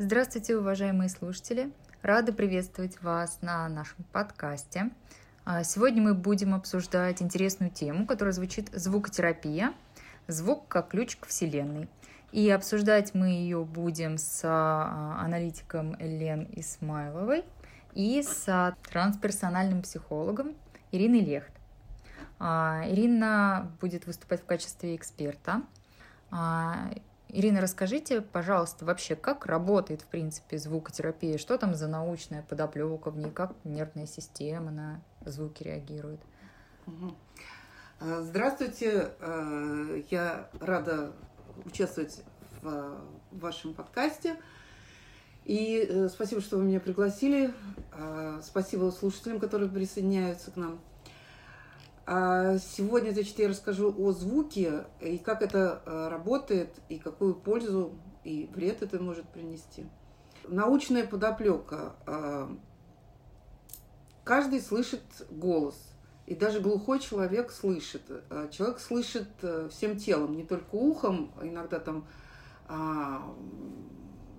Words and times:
Здравствуйте, 0.00 0.56
уважаемые 0.56 1.08
слушатели! 1.08 1.72
Рада 2.02 2.32
приветствовать 2.32 3.02
вас 3.02 3.42
на 3.42 3.68
нашем 3.68 4.04
подкасте. 4.12 4.90
А, 5.44 5.64
сегодня 5.64 6.00
мы 6.00 6.14
будем 6.14 6.54
обсуждать 6.54 7.20
интересную 7.20 7.72
тему, 7.72 8.06
которая 8.06 8.32
звучит 8.32 8.68
«Звукотерапия. 8.72 9.74
Звук 10.28 10.68
как 10.68 10.90
ключ 10.90 11.16
к 11.16 11.26
Вселенной». 11.26 11.88
И 12.30 12.48
обсуждать 12.48 13.12
мы 13.12 13.30
ее 13.30 13.64
будем 13.64 14.18
с 14.18 14.42
а, 14.44 15.20
аналитиком 15.20 15.96
Элен 15.98 16.46
Исмайловой 16.52 17.44
и 17.92 18.22
с 18.22 18.76
трансперсональным 18.92 19.82
психологом 19.82 20.54
Ириной 20.92 21.22
Лехт. 21.22 21.52
А, 22.38 22.84
Ирина 22.86 23.72
будет 23.80 24.06
выступать 24.06 24.42
в 24.42 24.46
качестве 24.46 24.94
эксперта. 24.94 25.62
Ирина, 27.30 27.60
расскажите, 27.60 28.22
пожалуйста, 28.22 28.86
вообще, 28.86 29.14
как 29.14 29.44
работает, 29.44 30.00
в 30.00 30.06
принципе, 30.06 30.56
звукотерапия? 30.56 31.36
Что 31.36 31.58
там 31.58 31.74
за 31.74 31.86
научная 31.86 32.42
подоплека 32.42 33.10
в 33.10 33.18
ней? 33.18 33.30
Как 33.30 33.52
нервная 33.64 34.06
система 34.06 34.70
на 34.70 35.02
звуки 35.26 35.62
реагирует? 35.62 36.20
Э, 38.00 38.22
здравствуйте. 38.22 39.10
Э, 39.20 40.02
я 40.10 40.48
рада 40.60 41.12
участвовать 41.66 42.22
в 42.62 42.96
вашем 43.32 43.74
подкасте. 43.74 44.36
И 45.44 45.86
э, 45.86 46.08
спасибо, 46.08 46.40
что 46.40 46.56
вы 46.56 46.64
меня 46.64 46.80
пригласили. 46.80 47.52
Спасибо 48.42 48.90
слушателям, 48.90 49.40
которые 49.40 49.68
присоединяются 49.68 50.50
к 50.50 50.56
нам. 50.56 50.80
А 52.10 52.56
сегодня, 52.56 53.10
значит, 53.10 53.38
я 53.38 53.50
расскажу 53.50 53.94
о 53.98 54.12
звуке 54.12 54.86
и 54.98 55.18
как 55.18 55.42
это 55.42 55.82
э, 55.84 56.08
работает, 56.08 56.70
и 56.88 56.98
какую 56.98 57.34
пользу 57.34 57.92
и 58.24 58.48
вред 58.54 58.80
это 58.80 58.98
может 58.98 59.28
принести. 59.28 59.84
Научная 60.46 61.06
подоплека. 61.06 61.96
А, 62.06 62.50
каждый 64.24 64.62
слышит 64.62 65.02
голос, 65.28 65.76
и 66.24 66.34
даже 66.34 66.60
глухой 66.60 66.98
человек 66.98 67.50
слышит. 67.50 68.00
А, 68.30 68.48
человек 68.48 68.80
слышит 68.80 69.28
э, 69.42 69.68
всем 69.70 69.98
телом, 69.98 70.34
не 70.34 70.44
только 70.44 70.76
ухом. 70.76 71.30
Иногда 71.42 71.78
там 71.78 72.06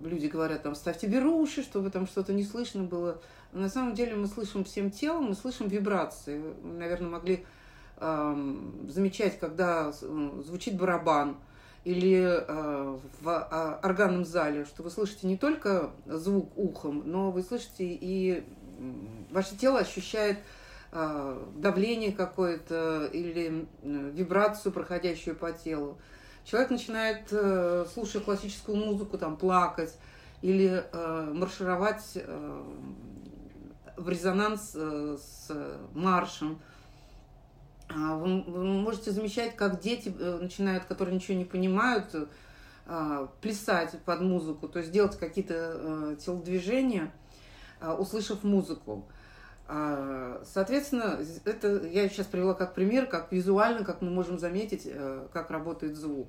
люди 0.02 0.26
говорят, 0.26 0.64
там, 0.64 0.74
ставьте 0.74 1.06
беруши, 1.06 1.62
чтобы 1.62 1.90
там 1.90 2.08
что-то 2.08 2.32
не 2.32 2.42
слышно 2.42 2.82
было. 2.82 3.22
На 3.52 3.68
самом 3.68 3.94
деле 3.94 4.16
мы 4.16 4.26
слышим 4.26 4.64
всем 4.64 4.90
телом, 4.90 5.26
мы 5.26 5.34
слышим 5.34 5.68
вибрации. 5.68 6.42
Наверное, 6.62 7.10
могли 7.10 7.46
замечать, 8.00 9.38
когда 9.38 9.92
звучит 9.92 10.76
барабан 10.76 11.36
или 11.84 12.22
э, 12.22 12.98
в 13.20 13.28
а, 13.28 13.78
органном 13.82 14.24
зале, 14.24 14.64
что 14.64 14.82
вы 14.82 14.90
слышите 14.90 15.26
не 15.26 15.36
только 15.36 15.90
звук 16.06 16.52
ухом, 16.56 17.02
но 17.06 17.30
вы 17.30 17.42
слышите 17.42 17.84
и 17.84 18.44
ваше 19.30 19.56
тело 19.56 19.78
ощущает 19.80 20.38
э, 20.92 21.44
давление 21.56 22.12
какое-то 22.12 23.08
или 23.12 23.66
вибрацию, 23.82 24.72
проходящую 24.72 25.36
по 25.36 25.52
телу. 25.52 25.98
Человек 26.44 26.70
начинает, 26.70 27.28
э, 27.30 27.86
слушая 27.92 28.22
классическую 28.22 28.76
музыку, 28.76 29.16
там, 29.16 29.36
плакать 29.36 29.96
или 30.42 30.82
маршировать 31.34 32.16
в 33.98 34.08
резонанс 34.08 34.70
с 34.72 35.50
маршем 35.92 36.58
а, 36.58 36.79
вы, 37.94 38.64
можете 38.64 39.10
замечать, 39.10 39.56
как 39.56 39.80
дети 39.80 40.14
э, 40.16 40.38
начинают, 40.40 40.84
которые 40.84 41.14
ничего 41.14 41.36
не 41.36 41.44
понимают, 41.44 42.14
э, 42.86 43.26
плясать 43.40 43.98
под 44.04 44.20
музыку, 44.20 44.68
то 44.68 44.78
есть 44.78 44.92
делать 44.92 45.18
какие-то 45.18 45.54
э, 45.54 46.16
телодвижения, 46.24 47.12
услышав 47.98 48.44
музыку. 48.44 49.06
А, 49.66 50.42
соответственно, 50.44 51.18
это 51.44 51.86
я 51.86 52.08
сейчас 52.10 52.26
привела 52.26 52.52
как 52.52 52.74
пример, 52.74 53.06
как 53.06 53.32
визуально, 53.32 53.84
как 53.84 54.02
мы 54.02 54.10
можем 54.10 54.38
заметить, 54.38 54.86
как 55.32 55.50
работает 55.50 55.96
звук. 55.96 56.28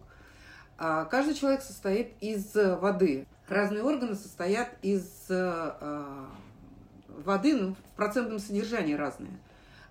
А, 0.78 1.04
каждый 1.06 1.34
человек 1.34 1.62
состоит 1.62 2.14
из 2.22 2.56
воды. 2.56 3.28
Разные 3.50 3.84
органы 3.84 4.16
состоят 4.16 4.70
из 4.82 5.28
воды, 5.28 6.26
ну, 7.56 7.76
в 7.76 7.96
процентном 7.98 8.40
содержании 8.40 8.94
разные. 8.94 9.34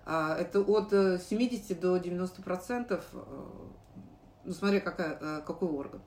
А, 0.05 0.35
это 0.35 0.61
от 0.61 0.91
70 0.91 1.71
э, 1.71 1.75
до 1.75 1.97
90 1.97 2.41
процентов, 2.41 3.05
э, 3.13 3.17
ну, 4.45 4.53
смотря 4.53 4.79
какая, 4.79 5.17
э, 5.19 5.41
какой 5.45 5.69
орган. 5.69 6.01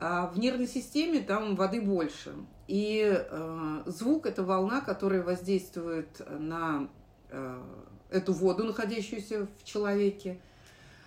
А 0.00 0.28
в 0.28 0.38
нервной 0.38 0.68
системе 0.68 1.20
там 1.20 1.56
воды 1.56 1.80
больше. 1.80 2.32
И 2.68 3.02
э, 3.04 3.82
звук– 3.86 4.26
это 4.26 4.44
волна, 4.44 4.80
которая 4.80 5.22
воздействует 5.22 6.22
на 6.28 6.88
э, 7.30 7.62
эту 8.10 8.32
воду, 8.32 8.64
находящуюся 8.64 9.48
в 9.58 9.64
человеке. 9.64 10.40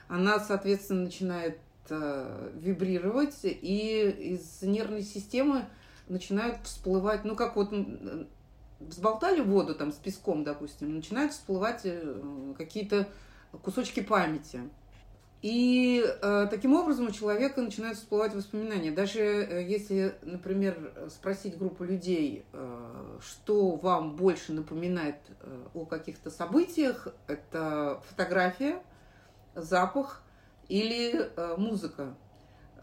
Она, 0.09 0.39
соответственно, 0.39 1.03
начинает 1.03 1.57
э, 1.89 2.51
вибрировать, 2.55 3.39
и 3.43 4.35
из 4.35 4.61
нервной 4.61 5.03
системы 5.03 5.65
начинают 6.09 6.57
всплывать, 6.63 7.23
ну, 7.23 7.35
как 7.35 7.55
вот 7.55 7.71
взболтали 8.87 9.41
воду 9.41 9.75
там 9.75 9.91
с 9.91 9.95
песком, 9.95 10.43
допустим, 10.43 10.95
начинают 10.95 11.33
всплывать 11.33 11.81
э, 11.83 12.53
какие-то 12.57 13.07
кусочки 13.63 14.01
памяти. 14.01 14.61
И 15.41 16.05
э, 16.05 16.47
таким 16.51 16.75
образом 16.75 17.07
у 17.07 17.11
человека 17.11 17.61
начинают 17.61 17.97
всплывать 17.97 18.35
воспоминания. 18.35 18.91
Даже 18.91 19.21
э, 19.21 19.63
если, 19.67 20.15
например, 20.21 21.09
спросить 21.09 21.57
группу 21.57 21.83
людей, 21.83 22.45
э, 22.53 23.17
что 23.21 23.71
вам 23.75 24.15
больше 24.15 24.53
напоминает 24.53 25.15
э, 25.39 25.63
о 25.73 25.85
каких-то 25.85 26.29
событиях, 26.29 27.07
это 27.27 28.03
фотография, 28.07 28.83
запах 29.55 30.21
или 30.67 31.31
э, 31.35 31.55
музыка. 31.57 32.15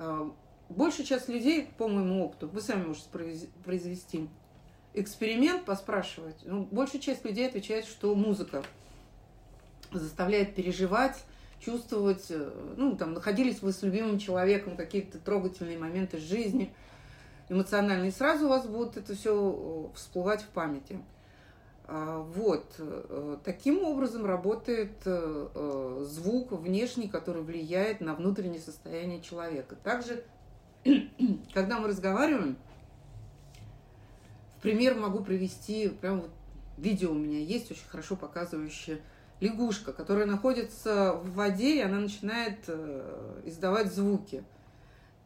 Э, 0.00 0.28
большая 0.68 1.06
часть 1.06 1.28
людей, 1.28 1.70
по 1.78 1.86
моему 1.86 2.24
опыту, 2.24 2.48
вы 2.48 2.60
сами 2.60 2.86
можете 2.86 3.08
произвести 3.64 4.28
эксперимент 5.00 5.64
поспрашивать, 5.64 6.36
ну, 6.44 6.66
большая 6.70 7.00
часть 7.00 7.24
людей 7.24 7.46
отвечает, 7.46 7.84
что 7.84 8.14
музыка 8.14 8.62
заставляет 9.92 10.54
переживать, 10.54 11.16
чувствовать, 11.60 12.26
э, 12.30 12.50
ну, 12.76 12.96
там, 12.96 13.14
находились 13.14 13.62
вы 13.62 13.72
с 13.72 13.82
любимым 13.82 14.18
человеком, 14.18 14.76
какие-то 14.76 15.18
трогательные 15.18 15.78
моменты 15.78 16.18
жизни, 16.18 16.72
эмоциональные, 17.48 18.10
и 18.10 18.12
сразу 18.12 18.46
у 18.46 18.48
вас 18.48 18.66
будет 18.66 18.96
это 18.96 19.14
все 19.14 19.90
э, 19.92 19.96
всплывать 19.96 20.42
в 20.42 20.48
памяти. 20.48 20.98
А, 21.86 22.18
вот. 22.20 22.74
Э, 22.78 23.38
таким 23.44 23.82
образом 23.82 24.26
работает 24.26 24.92
звук 25.04 26.52
внешний, 26.52 27.08
который 27.08 27.42
влияет 27.42 28.00
на 28.00 28.14
внутреннее 28.14 28.60
состояние 28.60 29.20
человека. 29.22 29.76
Также, 29.82 30.22
когда 31.54 31.78
мы 31.78 31.88
разговариваем, 31.88 32.56
пример 34.62 34.94
могу 34.96 35.24
привести, 35.24 35.88
прям 35.88 36.22
вот 36.22 36.30
видео 36.76 37.10
у 37.10 37.14
меня 37.14 37.40
есть, 37.40 37.70
очень 37.70 37.88
хорошо 37.88 38.16
показывающее 38.16 39.00
лягушка, 39.40 39.92
которая 39.92 40.26
находится 40.26 41.12
в 41.12 41.34
воде, 41.34 41.78
и 41.78 41.82
она 41.82 41.98
начинает 42.00 42.64
э, 42.66 43.42
издавать 43.44 43.92
звуки. 43.92 44.44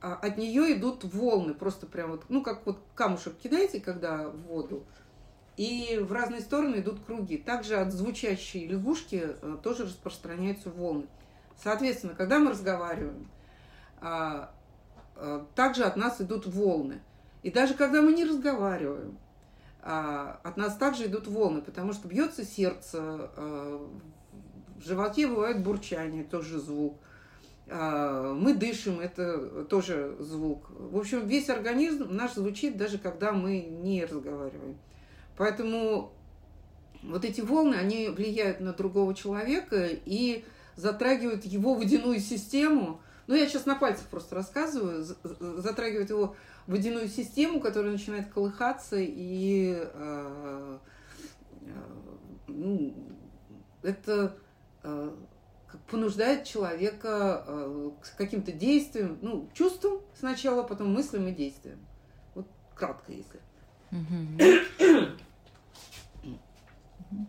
А 0.01 0.15
от 0.15 0.37
нее 0.37 0.75
идут 0.75 1.05
волны, 1.05 1.55
просто 1.55 1.87
прям 1.87 2.11
вот, 2.11 2.25
ну, 2.29 2.43
как 2.43 2.67
вот 2.67 2.83
камушек 2.95 3.37
кидаете, 3.37 3.81
когда 3.81 4.29
в 4.29 4.37
воду, 4.43 4.85
и 5.57 5.99
в 6.01 6.13
разные 6.13 6.41
стороны 6.41 6.77
идут 6.77 7.01
круги. 7.05 7.37
Также 7.37 7.77
от 7.77 7.93
звучащей 7.93 8.67
лягушки 8.67 9.23
э, 9.25 9.57
тоже 9.63 9.85
распространяются 9.85 10.71
волны. 10.71 11.07
Соответственно, 11.63 12.15
когда 12.15 12.39
мы 12.39 12.51
разговариваем, 12.51 13.29
а, 14.01 14.53
э, 15.17 15.45
также 15.55 15.85
от 15.85 15.97
нас 15.97 16.21
идут 16.21 16.47
волны. 16.47 17.01
И 17.43 17.51
даже 17.51 17.75
когда 17.75 18.03
мы 18.03 18.13
не 18.13 18.25
разговариваем, 18.25 19.19
от 19.83 20.57
нас 20.57 20.77
также 20.77 21.07
идут 21.07 21.27
волны, 21.27 21.61
потому 21.61 21.93
что 21.93 22.07
бьется 22.07 22.45
сердце, 22.45 22.99
а, 23.01 23.89
в 24.77 24.87
животе 24.87 25.27
бывает 25.27 25.63
бурчание, 25.63 26.25
тоже 26.25 26.61
звук. 26.61 26.99
А, 27.69 28.33
мы 28.33 28.55
дышим, 28.55 29.01
это 29.01 29.65
тоже 29.65 30.17
звук. 30.21 30.71
В 30.71 30.97
общем, 30.99 31.27
весь 31.27 31.49
организм 31.49 32.09
наш 32.11 32.35
звучит, 32.35 32.77
даже 32.77 32.99
когда 32.99 33.33
мы 33.33 33.61
не 33.61 34.05
разговариваем. 34.05 34.77
Поэтому 35.37 36.13
вот 37.03 37.25
эти 37.25 37.41
волны, 37.41 37.75
они 37.75 38.09
влияют 38.09 38.61
на 38.61 38.73
другого 38.73 39.15
человека 39.15 39.89
и 39.91 40.45
затрагивают 40.77 41.45
его 41.45 41.75
водяную 41.75 42.21
систему. 42.21 43.01
Ну, 43.27 43.35
я 43.35 43.47
сейчас 43.47 43.67
на 43.67 43.75
пальцах 43.75 44.07
просто 44.09 44.35
рассказываю, 44.35 45.05
затрагивают 45.05 46.11
его 46.11 46.37
водяную 46.67 47.09
систему, 47.09 47.61
которая 47.61 47.93
начинает 47.93 48.29
колыхаться, 48.33 48.97
и 48.99 49.75
э, 49.77 50.79
э, 51.63 51.69
ну, 52.47 52.95
это 53.83 54.37
э, 54.83 55.11
понуждает 55.91 56.45
человека 56.45 57.45
э, 57.47 57.91
к 58.01 58.17
каким-то 58.17 58.53
действиям, 58.53 59.19
ну, 59.23 59.49
чувствам 59.55 60.01
сначала, 60.15 60.63
потом 60.63 60.93
мыслям 60.93 61.29
и 61.29 61.33
действиям. 61.33 61.79
Вот 62.35 62.47
кратко, 62.75 63.13
если. 63.13 63.41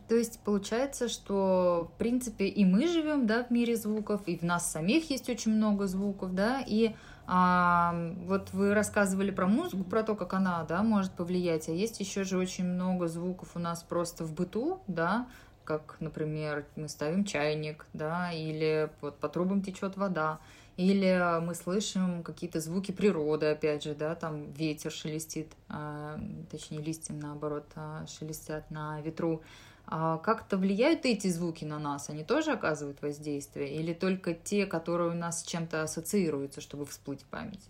То 0.07 0.15
есть 0.15 0.39
получается, 0.39 1.09
что 1.09 1.91
в 1.93 1.97
принципе 1.97 2.45
и 2.45 2.63
мы 2.63 2.87
живем, 2.87 3.27
да, 3.27 3.43
в 3.43 3.51
мире 3.51 3.75
звуков, 3.75 4.21
и 4.27 4.37
в 4.37 4.43
нас 4.43 4.71
самих 4.71 5.09
есть 5.09 5.29
очень 5.29 5.51
много 5.51 5.87
звуков, 5.87 6.33
да, 6.33 6.63
и 6.65 6.95
а, 7.25 8.13
вот 8.25 8.51
вы 8.53 8.73
рассказывали 8.73 9.31
про 9.31 9.47
музыку, 9.47 9.83
про 9.83 10.03
то, 10.03 10.15
как 10.15 10.33
она, 10.33 10.63
да, 10.63 10.83
может 10.83 11.13
повлиять, 11.13 11.69
а 11.69 11.71
есть 11.71 11.99
еще 11.99 12.23
же 12.23 12.37
очень 12.37 12.65
много 12.65 13.07
звуков 13.07 13.55
у 13.55 13.59
нас 13.59 13.83
просто 13.83 14.25
в 14.25 14.33
быту, 14.33 14.81
да, 14.87 15.27
как, 15.63 15.95
например, 15.99 16.65
мы 16.75 16.89
ставим 16.89 17.23
чайник, 17.23 17.85
да, 17.93 18.31
или 18.31 18.89
вот 19.01 19.17
по 19.19 19.29
трубам 19.29 19.61
течет 19.61 19.95
вода, 19.95 20.39
или 20.75 21.39
мы 21.41 21.55
слышим 21.55 22.23
какие-то 22.23 22.59
звуки 22.59 22.91
природы, 22.91 23.45
опять 23.47 23.83
же, 23.83 23.95
да, 23.95 24.15
там 24.15 24.51
ветер 24.53 24.91
шелестит, 24.91 25.53
а, 25.69 26.19
точнее 26.51 26.81
листья 26.81 27.13
наоборот 27.13 27.65
а, 27.75 28.05
шелестят 28.07 28.69
на 28.71 28.99
ветру. 29.01 29.41
А 29.85 30.17
как-то 30.17 30.57
влияют 30.57 31.05
эти 31.05 31.27
звуки 31.27 31.65
на 31.65 31.77
нас? 31.77 32.09
Они 32.09 32.23
тоже 32.23 32.51
оказывают 32.51 33.01
воздействие? 33.01 33.75
Или 33.75 33.93
только 33.93 34.33
те, 34.33 34.65
которые 34.65 35.11
у 35.11 35.15
нас 35.15 35.41
с 35.41 35.43
чем-то 35.45 35.83
ассоциируются, 35.83 36.61
чтобы 36.61 36.85
всплыть 36.85 37.21
в 37.21 37.25
памяти? 37.25 37.69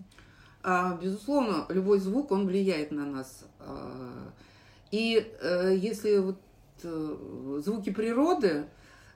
А, 0.62 0.95
безусловно, 0.95 1.65
любой 1.69 2.00
звук, 2.00 2.31
он 2.31 2.48
влияет 2.48 2.92
на 2.92 3.06
нас. 3.06 3.45
А, 3.60 4.31
и 4.92 5.27
э, 5.42 5.75
если 5.75 6.19
вот 6.19 6.38
э, 6.83 7.62
звуки 7.65 7.89
природы, 7.92 8.66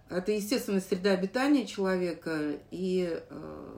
это 0.09 0.31
естественная 0.31 0.81
среда 0.81 1.11
обитания 1.11 1.65
человека, 1.65 2.53
и 2.71 3.21
э, 3.29 3.77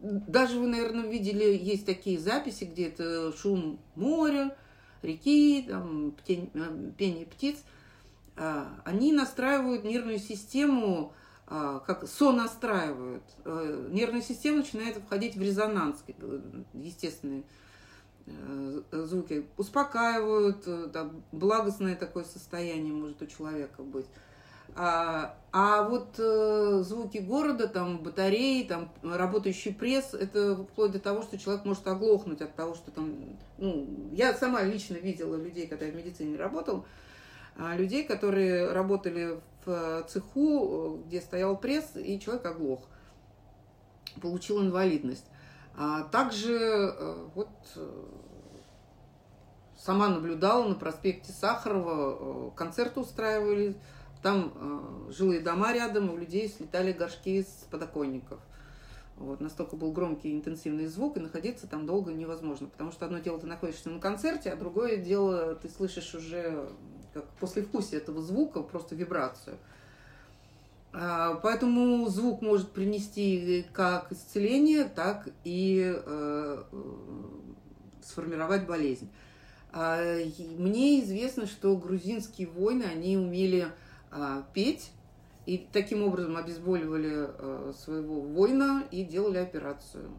даже 0.00 0.58
вы, 0.58 0.66
наверное, 0.66 1.08
видели, 1.08 1.44
есть 1.44 1.86
такие 1.86 2.18
записи, 2.18 2.64
где 2.64 2.88
это 2.88 3.32
шум 3.36 3.80
моря, 3.94 4.56
реки, 5.02 5.66
там, 5.68 6.14
э, 6.28 6.92
пение 6.96 7.26
птиц, 7.26 7.58
а, 8.36 8.68
они 8.84 9.12
настраивают 9.12 9.84
нервную 9.84 10.18
систему, 10.18 11.12
а, 11.46 11.80
как 11.80 12.06
сонастраивают. 12.06 13.24
Э, 13.44 13.88
нервная 13.90 14.22
система 14.22 14.58
начинает 14.58 14.96
входить 14.98 15.34
в 15.34 15.42
резонанс, 15.42 16.04
э, 16.06 16.40
естественные 16.74 17.42
звуки 18.92 19.46
успокаивают, 19.56 20.92
там, 20.92 21.22
благостное 21.32 21.96
такое 21.96 22.24
состояние 22.24 22.92
может 22.92 23.22
у 23.22 23.26
человека 23.26 23.82
быть. 23.82 24.04
А, 24.74 25.34
а 25.50 25.82
вот 25.82 26.14
э, 26.18 26.82
звуки 26.84 27.18
города, 27.18 27.68
там 27.68 27.98
батареи, 27.98 28.64
там 28.64 28.92
работающий 29.02 29.74
пресс, 29.74 30.14
это 30.14 30.56
вплоть 30.56 30.92
до 30.92 31.00
того, 31.00 31.22
что 31.22 31.38
человек 31.38 31.64
может 31.64 31.86
оглохнуть 31.88 32.42
от 32.42 32.54
того, 32.54 32.74
что 32.74 32.90
там, 32.90 33.14
ну, 33.56 33.88
я 34.12 34.34
сама 34.34 34.62
лично 34.62 34.94
видела 34.94 35.36
людей, 35.36 35.66
когда 35.66 35.86
я 35.86 35.92
в 35.92 35.96
медицине 35.96 36.36
работал, 36.36 36.84
а, 37.56 37.76
людей, 37.76 38.04
которые 38.04 38.70
работали 38.72 39.40
в 39.64 40.04
цеху, 40.08 41.02
где 41.06 41.20
стоял 41.20 41.56
пресс, 41.56 41.92
и 41.96 42.20
человек 42.20 42.46
оглох, 42.46 42.80
получил 44.20 44.62
инвалидность. 44.62 45.26
А 45.76 46.02
также 46.04 46.54
э, 46.54 47.26
вот 47.34 47.48
э, 47.76 48.04
сама 49.76 50.08
наблюдала 50.08 50.66
на 50.66 50.74
проспекте 50.74 51.32
Сахарова, 51.32 52.48
э, 52.48 52.50
концерты 52.56 52.98
устраивали, 52.98 53.76
там 54.22 54.52
э, 54.54 55.12
жилые 55.12 55.40
дома 55.40 55.72
рядом, 55.72 56.10
у 56.10 56.16
людей 56.16 56.48
слетали 56.48 56.92
горшки 56.92 57.42
с 57.42 57.66
подоконников. 57.70 58.40
Вот, 59.16 59.40
настолько 59.40 59.74
был 59.74 59.90
громкий 59.92 60.32
интенсивный 60.32 60.86
звук, 60.86 61.16
и 61.16 61.20
находиться 61.20 61.66
там 61.66 61.86
долго 61.86 62.12
невозможно. 62.12 62.68
Потому 62.68 62.92
что 62.92 63.06
одно 63.06 63.18
дело 63.18 63.40
ты 63.40 63.46
находишься 63.46 63.90
на 63.90 63.98
концерте, 63.98 64.50
а 64.50 64.56
другое 64.56 64.96
дело 64.96 65.56
ты 65.56 65.68
слышишь 65.68 66.14
уже 66.14 66.68
как 67.14 67.24
послевкусие 67.40 68.00
этого 68.00 68.22
звука, 68.22 68.62
просто 68.62 68.94
вибрацию. 68.94 69.58
А, 70.92 71.34
поэтому 71.42 72.06
звук 72.08 72.42
может 72.42 72.70
принести 72.70 73.66
как 73.72 74.12
исцеление, 74.12 74.84
так 74.84 75.28
и 75.44 75.94
э, 75.94 76.62
сформировать 78.04 78.66
болезнь. 78.66 79.10
А, 79.72 80.00
мне 80.56 81.00
известно, 81.04 81.46
что 81.46 81.76
грузинские 81.76 82.48
войны, 82.48 82.84
они 82.84 83.16
умели 83.16 83.68
а, 84.10 84.46
петь, 84.52 84.92
и 85.46 85.66
таким 85.72 86.02
образом 86.02 86.36
обезболивали 86.36 87.12
а, 87.14 87.72
своего 87.76 88.20
воина 88.20 88.84
и 88.90 89.04
делали 89.04 89.38
операцию 89.38 90.10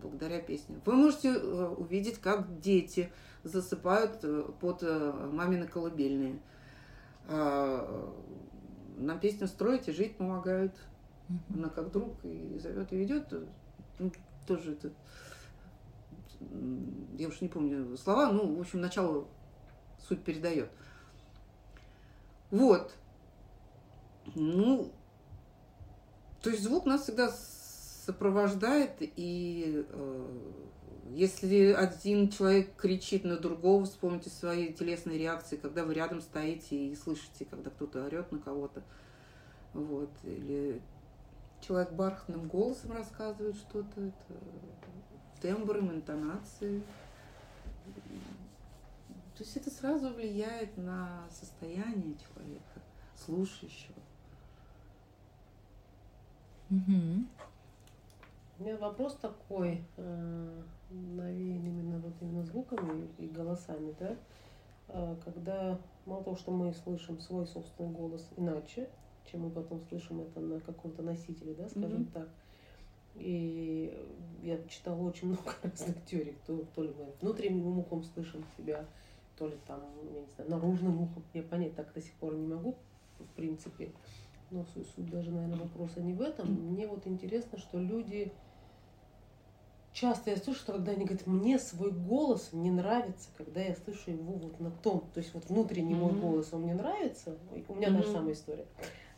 благодаря 0.00 0.40
песне. 0.40 0.80
Вы 0.84 0.94
можете 0.94 1.32
а, 1.34 1.74
увидеть, 1.76 2.18
как 2.18 2.60
дети 2.60 3.10
засыпают 3.42 4.20
э, 4.22 4.42
под 4.58 4.82
э, 4.82 5.28
мамины 5.30 5.66
колыбельные. 5.66 6.40
Нам 7.28 9.20
песню 9.20 9.48
строить 9.48 9.86
и 9.88 9.92
жить 9.92 10.16
помогают. 10.16 10.74
Она 11.54 11.68
как 11.68 11.90
друг 11.90 12.24
и 12.24 12.58
зовет 12.58 12.90
и 12.90 12.96
ведет. 12.96 13.34
Ну, 13.98 14.10
тоже 14.46 14.72
это 14.72 14.92
я 17.18 17.28
уж 17.28 17.40
не 17.40 17.48
помню 17.48 17.96
слова, 17.96 18.30
ну, 18.30 18.56
в 18.56 18.60
общем, 18.60 18.80
начало 18.80 19.26
суть 20.08 20.22
передает. 20.22 20.70
Вот. 22.50 22.94
Ну, 24.34 24.90
то 26.42 26.50
есть 26.50 26.62
звук 26.62 26.86
нас 26.86 27.02
всегда 27.02 27.30
сопровождает, 28.06 28.96
и 29.00 29.84
э, 29.88 30.50
если 31.10 31.72
один 31.72 32.30
человек 32.30 32.74
кричит 32.76 33.24
на 33.24 33.36
другого, 33.36 33.84
вспомните 33.84 34.30
свои 34.30 34.72
телесные 34.72 35.18
реакции, 35.18 35.56
когда 35.56 35.84
вы 35.84 35.94
рядом 35.94 36.20
стоите 36.20 36.76
и 36.76 36.96
слышите, 36.96 37.44
когда 37.44 37.70
кто-то 37.70 38.04
орет 38.04 38.32
на 38.32 38.38
кого-то. 38.38 38.82
Вот. 39.72 40.10
Или 40.24 40.82
человек 41.60 41.92
бархатным 41.92 42.48
голосом 42.48 42.92
рассказывает 42.92 43.56
что-то, 43.56 44.00
это 44.00 44.34
тембром, 45.40 45.92
интонацией. 45.92 46.82
То 49.36 49.42
есть 49.42 49.56
это 49.56 49.70
сразу 49.70 50.10
влияет 50.10 50.76
на 50.76 51.26
состояние 51.30 52.16
человека, 52.16 52.80
слушающего. 53.24 54.03
Угу. 56.70 57.24
У 58.58 58.62
меня 58.62 58.76
вопрос 58.76 59.16
такой, 59.16 59.82
э, 59.96 60.62
навеян 60.90 61.66
именно 61.66 61.98
вот 61.98 62.12
именно 62.20 62.44
звуками 62.44 63.08
и 63.18 63.26
голосами, 63.26 63.94
да, 63.98 64.16
э, 64.88 65.16
когда 65.24 65.78
мало 66.06 66.22
того, 66.22 66.36
что 66.36 66.52
мы 66.52 66.72
слышим 66.72 67.18
свой 67.20 67.46
собственный 67.46 67.90
голос 67.90 68.28
иначе, 68.36 68.88
чем 69.30 69.42
мы 69.42 69.50
потом 69.50 69.82
слышим 69.88 70.20
это 70.20 70.40
на 70.40 70.60
каком-то 70.60 71.02
носителе, 71.02 71.54
да, 71.54 71.68
скажем 71.68 72.02
mm-hmm. 72.02 72.12
так. 72.12 72.28
И 73.16 73.92
я 74.42 74.58
читала 74.68 75.02
очень 75.02 75.28
много 75.28 75.52
разных 75.62 76.04
теорий, 76.04 76.36
то, 76.46 76.64
то 76.74 76.82
ли 76.82 76.94
мы 76.96 77.06
внутренним 77.20 77.78
ухом 77.78 78.04
слышим 78.04 78.44
себя, 78.56 78.84
то 79.36 79.48
ли 79.48 79.56
там, 79.66 79.80
я 80.12 80.20
не 80.20 80.26
знаю, 80.36 80.50
наружным 80.50 81.02
ухом. 81.02 81.22
Я 81.32 81.42
понять 81.42 81.74
так 81.74 81.92
до 81.92 82.00
сих 82.00 82.12
пор 82.14 82.34
не 82.34 82.46
могу, 82.46 82.76
в 83.18 83.26
принципе 83.36 83.92
но 84.50 84.64
суть, 84.74 84.86
суть 84.94 85.10
даже, 85.10 85.30
наверное, 85.30 85.58
вопроса 85.58 86.00
не 86.00 86.14
в 86.14 86.20
этом. 86.20 86.52
Мне 86.52 86.86
вот 86.86 87.06
интересно, 87.06 87.58
что 87.58 87.78
люди... 87.78 88.32
Часто 89.92 90.30
я 90.30 90.36
слышу, 90.36 90.58
что 90.58 90.72
когда 90.72 90.90
они 90.90 91.04
говорят, 91.04 91.26
мне 91.28 91.56
свой 91.56 91.92
голос 91.92 92.48
не 92.52 92.72
нравится, 92.72 93.28
когда 93.36 93.60
я 93.60 93.76
слышу 93.76 94.10
его 94.10 94.32
вот 94.32 94.58
на 94.58 94.72
том, 94.72 95.08
то 95.14 95.20
есть 95.20 95.32
вот 95.34 95.48
внутренний 95.48 95.94
mm-hmm. 95.94 96.12
мой 96.12 96.20
голос, 96.20 96.48
он 96.52 96.62
мне 96.62 96.74
нравится, 96.74 97.38
у 97.68 97.74
меня 97.76 97.88
mm-hmm. 97.88 97.96
та 97.98 98.02
же 98.02 98.12
самая 98.12 98.32
история. 98.32 98.66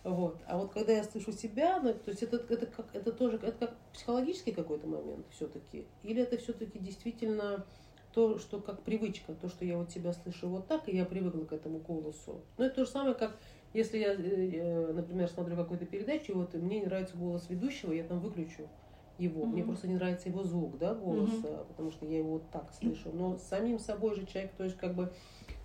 Вот. 0.05 0.39
А 0.47 0.59
вот 0.59 0.75
когда 0.75 0.93
я 0.93 1.03
слышу 1.03 1.33
себя, 1.33 1.81
ну, 1.81 1.95
то 1.95 2.11
есть 2.11 2.23
это, 2.23 2.37
это, 2.37 2.67
как, 2.67 2.95
это 2.95 3.11
тоже 3.11 3.39
это 3.39 3.53
как 3.53 3.77
психологический 3.95 4.53
какой-то 4.53 4.87
момент 4.87 5.25
все-таки, 5.31 5.87
или 6.03 6.23
это 6.23 6.37
все-таки 6.37 6.79
действительно 6.79 7.65
то, 8.13 8.39
что 8.39 8.61
как 8.61 8.83
привычка, 8.83 9.35
то, 9.35 9.49
что 9.49 9.65
я 9.65 9.79
вот 9.79 9.91
себя 9.91 10.13
слышу 10.13 10.49
вот 10.49 10.69
так, 10.69 10.89
и 10.89 10.97
я 10.97 11.07
привыкла 11.07 11.45
к 11.45 11.53
этому 11.53 11.79
голосу. 11.79 12.43
Ну, 12.59 12.65
это 12.65 12.77
то 12.77 12.85
же 12.85 12.91
самое, 12.91 13.15
как 13.15 13.39
если 13.77 13.99
я, 13.99 14.15
э, 14.15 14.17
э, 14.17 14.93
например, 14.95 15.29
смотрю 15.29 15.55
какую-то 15.57 15.85
передачу, 15.85 16.35
вот 16.35 16.55
мне 16.55 16.81
не 16.81 16.87
нравится 16.87 17.17
голос 17.17 17.47
ведущего, 17.51 17.93
я 17.93 18.05
там 18.05 18.21
выключу 18.21 18.69
его. 19.19 19.43
Mm-hmm. 19.43 19.47
Мне 19.49 19.65
просто 19.65 19.89
не 19.89 19.95
нравится 19.95 20.29
его 20.31 20.43
звук, 20.45 20.79
да, 20.79 20.95
голоса, 20.95 21.47
mm-hmm. 21.47 21.67
потому 21.69 21.91
что 21.91 22.07
я 22.07 22.19
его 22.19 22.33
вот 22.35 22.51
так 22.51 22.73
слышу. 22.73 23.11
Но 23.13 23.37
самим 23.37 23.79
собой 23.79 24.15
же 24.15 24.25
человек, 24.27 24.53
то 24.57 24.65
есть 24.65 24.77
как 24.79 24.95
бы 24.95 25.13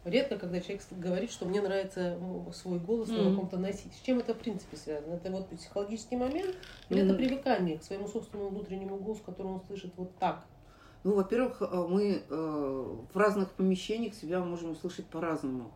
редко, 0.04 0.38
когда 0.38 0.60
человек 0.60 0.84
говорит, 0.92 1.32
что 1.32 1.46
мне 1.46 1.62
нравится 1.62 2.18
свой 2.54 2.80
голос 2.80 3.10
mm-hmm. 3.10 3.24
на 3.24 3.30
каком-то 3.32 3.58
носить. 3.58 3.94
С 3.94 4.02
чем 4.02 4.20
это 4.20 4.34
в 4.34 4.40
принципе 4.40 4.76
связано? 4.76 5.14
Это 5.14 5.32
вот 5.32 5.48
психологический 5.50 6.18
момент 6.18 6.56
или 6.90 7.02
mm-hmm. 7.02 7.06
это 7.06 7.14
привыкание 7.14 7.78
к 7.78 7.84
своему 7.84 8.08
собственному 8.08 8.50
внутреннему 8.50 8.98
голосу, 8.98 9.22
который 9.26 9.48
он 9.48 9.62
слышит 9.68 9.94
вот 9.96 10.14
так? 10.18 10.46
Ну, 11.04 11.16
во-первых, 11.16 11.62
э, 11.62 11.88
мы 11.90 12.24
в 12.30 13.18
разных 13.18 13.52
помещениях 13.52 14.14
себя 14.14 14.42
можем 14.42 14.72
услышать 14.72 15.06
по-разному. 15.06 15.72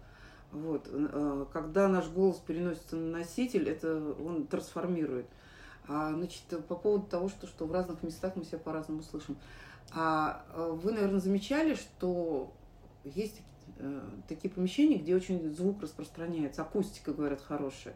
Вот. 0.55 0.87
Э, 0.89 1.45
когда 1.51 1.87
наш 1.87 2.07
голос 2.07 2.37
переносится 2.37 2.95
на 2.95 3.19
носитель, 3.19 3.67
это 3.69 4.13
он 4.13 4.47
трансформирует. 4.47 5.25
А, 5.87 6.13
значит, 6.13 6.43
по 6.67 6.75
поводу 6.75 7.05
того, 7.05 7.29
что, 7.29 7.45
что 7.45 7.65
в 7.65 7.71
разных 7.71 8.01
местах 8.03 8.35
мы 8.35 8.45
себя 8.45 8.57
по-разному 8.57 9.03
слышим. 9.03 9.37
А 9.91 10.43
вы, 10.81 10.93
наверное, 10.93 11.19
замечали, 11.19 11.75
что 11.75 12.51
есть 13.03 13.41
такие 14.27 14.51
помещения, 14.51 14.97
где 14.97 15.15
очень 15.15 15.53
звук 15.53 15.83
распространяется, 15.83 16.63
акустика, 16.63 17.13
говорят, 17.13 17.41
хорошая. 17.41 17.93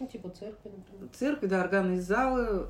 Ну, 0.00 0.06
типа 0.08 0.30
церкви, 0.30 0.70
например. 0.70 1.08
Церкви, 1.14 1.46
да, 1.46 1.60
органные 1.60 2.00
залы, 2.00 2.66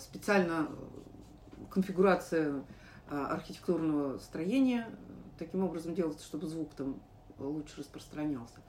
специально 0.00 0.68
конфигурация 1.70 2.62
архитектурного 3.08 4.18
строения 4.18 4.88
таким 5.38 5.64
образом 5.64 5.94
делается, 5.94 6.24
чтобы 6.24 6.46
звук 6.46 6.70
там 6.74 7.00
лучше 7.38 7.80
распространялся. 7.80 8.60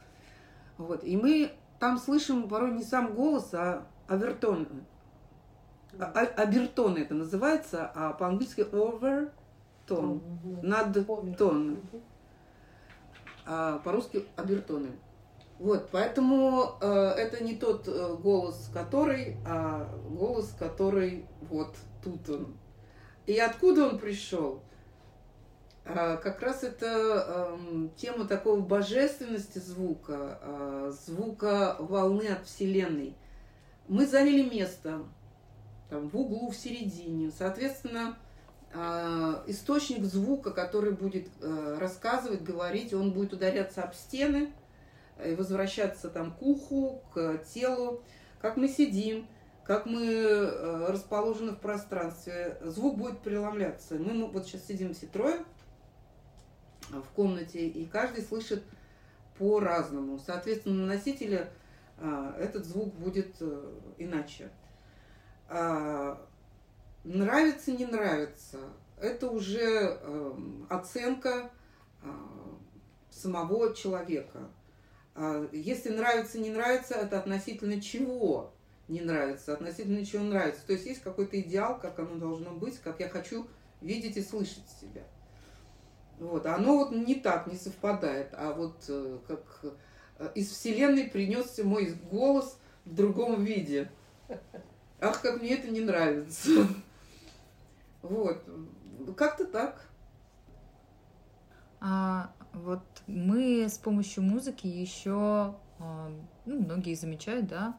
Вот. 0.77 1.03
И 1.03 1.17
мы 1.17 1.51
там 1.79 1.98
слышим 1.98 2.48
порой 2.48 2.72
не 2.72 2.84
сам 2.84 3.13
голос, 3.13 3.53
а 3.53 3.88
овертон. 4.08 4.67
А, 6.00 6.05
а, 6.05 6.41
обертон 6.41 6.98
это 6.98 7.13
называется, 7.13 7.91
а 7.93 8.13
по-английски 8.13 8.62
овертон, 8.62 10.22
над 10.63 11.38
тон. 11.38 11.79
А 13.46 13.79
по-русски 13.79 14.25
обертоны. 14.36 14.91
Вот, 15.60 15.89
поэтому 15.91 16.77
э, 16.82 16.88
это 16.88 17.43
не 17.43 17.55
тот 17.55 17.88
э, 17.88 18.15
голос, 18.15 18.70
который, 18.74 19.38
а 19.46 19.88
голос, 20.10 20.53
который 20.58 21.25
вот 21.41 21.75
тут 22.03 22.27
он. 22.29 22.58
И 23.27 23.38
откуда 23.38 23.88
он 23.88 24.00
пришел? 24.00 24.63
А, 25.85 26.15
как 26.15 26.41
раз 26.41 26.63
это 26.63 27.57
тема 27.97 28.25
такого 28.25 28.61
божественности 28.61 29.59
звука, 29.59 30.39
а, 30.41 30.91
звука 30.91 31.75
волны 31.79 32.27
от 32.27 32.45
Вселенной. 32.45 33.15
Мы 33.89 34.07
заняли 34.07 34.49
место 34.49 35.03
там, 35.89 36.09
в 36.09 36.17
углу, 36.17 36.51
в 36.51 36.55
середине. 36.55 37.31
Соответственно, 37.37 38.17
а, 38.73 39.43
источник 39.47 40.03
звука, 40.05 40.51
который 40.51 40.93
будет 40.93 41.27
рассказывать, 41.41 42.43
говорить, 42.43 42.93
он 42.93 43.11
будет 43.11 43.33
ударяться 43.33 43.83
об 43.83 43.93
стены 43.93 44.53
и 45.23 45.35
возвращаться 45.35 46.09
там 46.09 46.31
к 46.31 46.41
уху, 46.41 47.01
к 47.13 47.39
телу, 47.53 48.01
как 48.39 48.55
мы 48.55 48.69
сидим, 48.69 49.27
как 49.65 49.85
мы 49.85 50.87
расположены 50.87 51.51
в 51.51 51.59
пространстве. 51.59 52.57
Звук 52.61 52.97
будет 52.97 53.19
преломляться. 53.19 53.95
Мы 53.95 54.25
вот 54.27 54.45
сейчас 54.45 54.65
сидим 54.65 54.93
все 54.93 55.07
трое, 55.07 55.39
в 57.01 57.09
комнате, 57.09 57.67
и 57.67 57.85
каждый 57.85 58.23
слышит 58.23 58.63
по-разному. 59.38 60.19
Соответственно, 60.19 60.85
на 60.85 60.93
носителе 60.93 61.51
а, 61.97 62.35
этот 62.39 62.65
звук 62.65 62.93
будет 62.93 63.35
э, 63.39 63.71
иначе. 63.97 64.50
А, 65.50 66.21
нравится, 67.03 67.71
не 67.71 67.85
нравится, 67.85 68.59
это 69.00 69.29
уже 69.29 69.59
эм, 69.59 70.65
оценка 70.69 71.51
а, 72.01 72.09
самого 73.09 73.75
человека. 73.75 74.50
Если 75.51 75.89
нравится, 75.89 76.39
не 76.39 76.50
нравится, 76.50 76.95
это 76.95 77.19
относительно 77.19 77.79
чего 77.79 78.51
не 78.88 79.01
нравится, 79.01 79.53
относительно 79.53 80.03
чего 80.03 80.23
нравится. 80.23 80.65
То 80.65 80.73
есть 80.73 80.88
есть 80.88 81.03
какой-то 81.03 81.39
идеал, 81.39 81.79
как 81.79 82.00
оно 82.00 82.15
должно 82.15 82.51
быть, 82.51 82.79
как 82.79 83.00
я 83.00 83.07
хочу 83.09 83.45
видеть 83.81 84.17
и 84.17 84.23
слышать 84.23 84.63
себя. 84.81 85.03
Вот. 86.20 86.46
Оно 86.46 86.77
вот 86.77 86.91
не 86.91 87.15
так, 87.15 87.48
не 87.48 87.58
совпадает. 87.58 88.29
А 88.34 88.53
вот 88.53 88.84
э, 88.88 89.20
как 89.27 89.60
э, 90.20 90.29
из 90.36 90.50
Вселенной 90.51 91.05
принесся 91.05 91.63
мой 91.63 91.93
голос 92.12 92.58
в 92.86 92.93
другом 92.93 93.43
виде. 93.43 93.91
Ах, 95.01 95.22
как 95.22 95.41
мне 95.41 95.55
это 95.55 95.70
не 95.70 95.82
нравится. 95.82 96.50
Вот. 98.01 98.43
Как-то 99.17 99.46
так. 99.46 99.86
А 101.79 102.34
вот 102.53 102.84
мы 103.08 103.67
с 103.67 103.77
помощью 103.77 104.24
музыки 104.24 104.67
еще, 104.67 105.55
а, 105.79 106.12
ну, 106.46 106.62
многие 106.62 106.96
замечают, 106.96 107.48
да, 107.48 107.77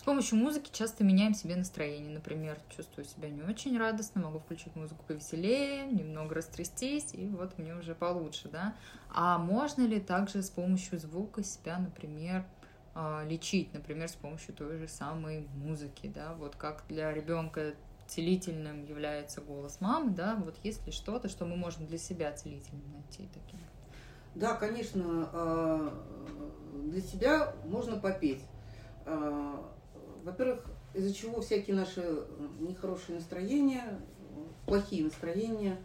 с 0.00 0.02
помощью 0.02 0.38
музыки 0.38 0.70
часто 0.72 1.04
меняем 1.04 1.34
себе 1.34 1.56
настроение. 1.56 2.10
Например, 2.10 2.58
чувствую 2.74 3.04
себя 3.04 3.28
не 3.28 3.42
очень 3.42 3.76
радостно, 3.76 4.22
могу 4.22 4.38
включить 4.38 4.74
музыку 4.74 5.04
повеселее, 5.06 5.84
немного 5.84 6.36
растрястись, 6.36 7.12
и 7.12 7.26
вот 7.26 7.58
мне 7.58 7.74
уже 7.74 7.94
получше, 7.94 8.48
да. 8.48 8.74
А 9.10 9.36
можно 9.36 9.82
ли 9.82 10.00
также 10.00 10.42
с 10.42 10.48
помощью 10.48 10.98
звука 10.98 11.44
себя, 11.44 11.76
например, 11.76 12.46
а, 12.94 13.26
лечить, 13.26 13.74
например, 13.74 14.08
с 14.08 14.14
помощью 14.14 14.54
той 14.54 14.78
же 14.78 14.88
самой 14.88 15.46
музыки, 15.56 16.06
да, 16.06 16.32
вот 16.32 16.56
как 16.56 16.84
для 16.88 17.12
ребенка 17.12 17.74
целительным 18.06 18.86
является 18.86 19.42
голос 19.42 19.82
мамы, 19.82 20.12
да, 20.12 20.34
вот 20.36 20.56
есть 20.64 20.86
ли 20.86 20.92
что-то, 20.92 21.28
что 21.28 21.44
мы 21.44 21.56
можем 21.56 21.86
для 21.86 21.98
себя 21.98 22.32
целительным 22.32 22.90
найти 22.90 23.28
таким? 23.34 23.60
Да, 24.34 24.54
конечно, 24.54 25.28
а, 25.34 25.92
для 26.72 27.02
себя 27.02 27.54
можно 27.66 27.98
попеть. 27.98 28.42
Во-первых, 30.24 30.64
из-за 30.94 31.14
чего 31.14 31.40
всякие 31.40 31.76
наши 31.76 32.02
нехорошие 32.60 33.16
настроения, 33.16 34.00
плохие 34.66 35.04
настроения, 35.04 35.78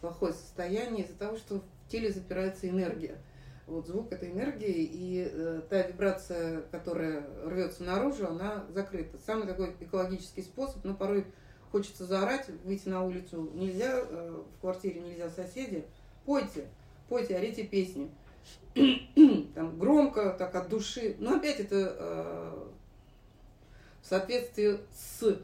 плохое 0.00 0.32
состояние, 0.32 1.04
из-за 1.04 1.18
того, 1.18 1.36
что 1.36 1.60
в 1.60 1.90
теле 1.90 2.10
запирается 2.10 2.68
энергия. 2.68 3.18
Вот 3.66 3.86
звук 3.86 4.12
это 4.12 4.28
энергия, 4.28 4.72
и 4.72 5.30
э, 5.30 5.62
та 5.68 5.82
вибрация, 5.82 6.62
которая 6.72 7.24
рвется 7.44 7.84
наружу, 7.84 8.26
она 8.26 8.64
закрыта. 8.70 9.16
Самый 9.24 9.46
такой 9.46 9.76
экологический 9.78 10.42
способ, 10.42 10.84
но 10.84 10.94
порой 10.94 11.24
хочется 11.70 12.04
заорать, 12.04 12.48
выйти 12.64 12.88
на 12.88 13.04
улицу 13.04 13.50
нельзя, 13.54 14.00
э, 14.00 14.42
в 14.56 14.60
квартире 14.60 15.00
нельзя 15.00 15.30
соседи. 15.30 15.84
Пойте, 16.24 16.66
пойте, 17.08 17.36
орите 17.36 17.62
песни. 17.62 18.10
Там 19.54 19.78
громко, 19.78 20.34
так 20.38 20.54
от 20.54 20.68
души. 20.68 21.16
Но 21.18 21.36
опять 21.36 21.60
это 21.60 21.96
э, 21.98 22.68
в 24.02 24.06
соответствии 24.06 24.78
с 24.94 25.38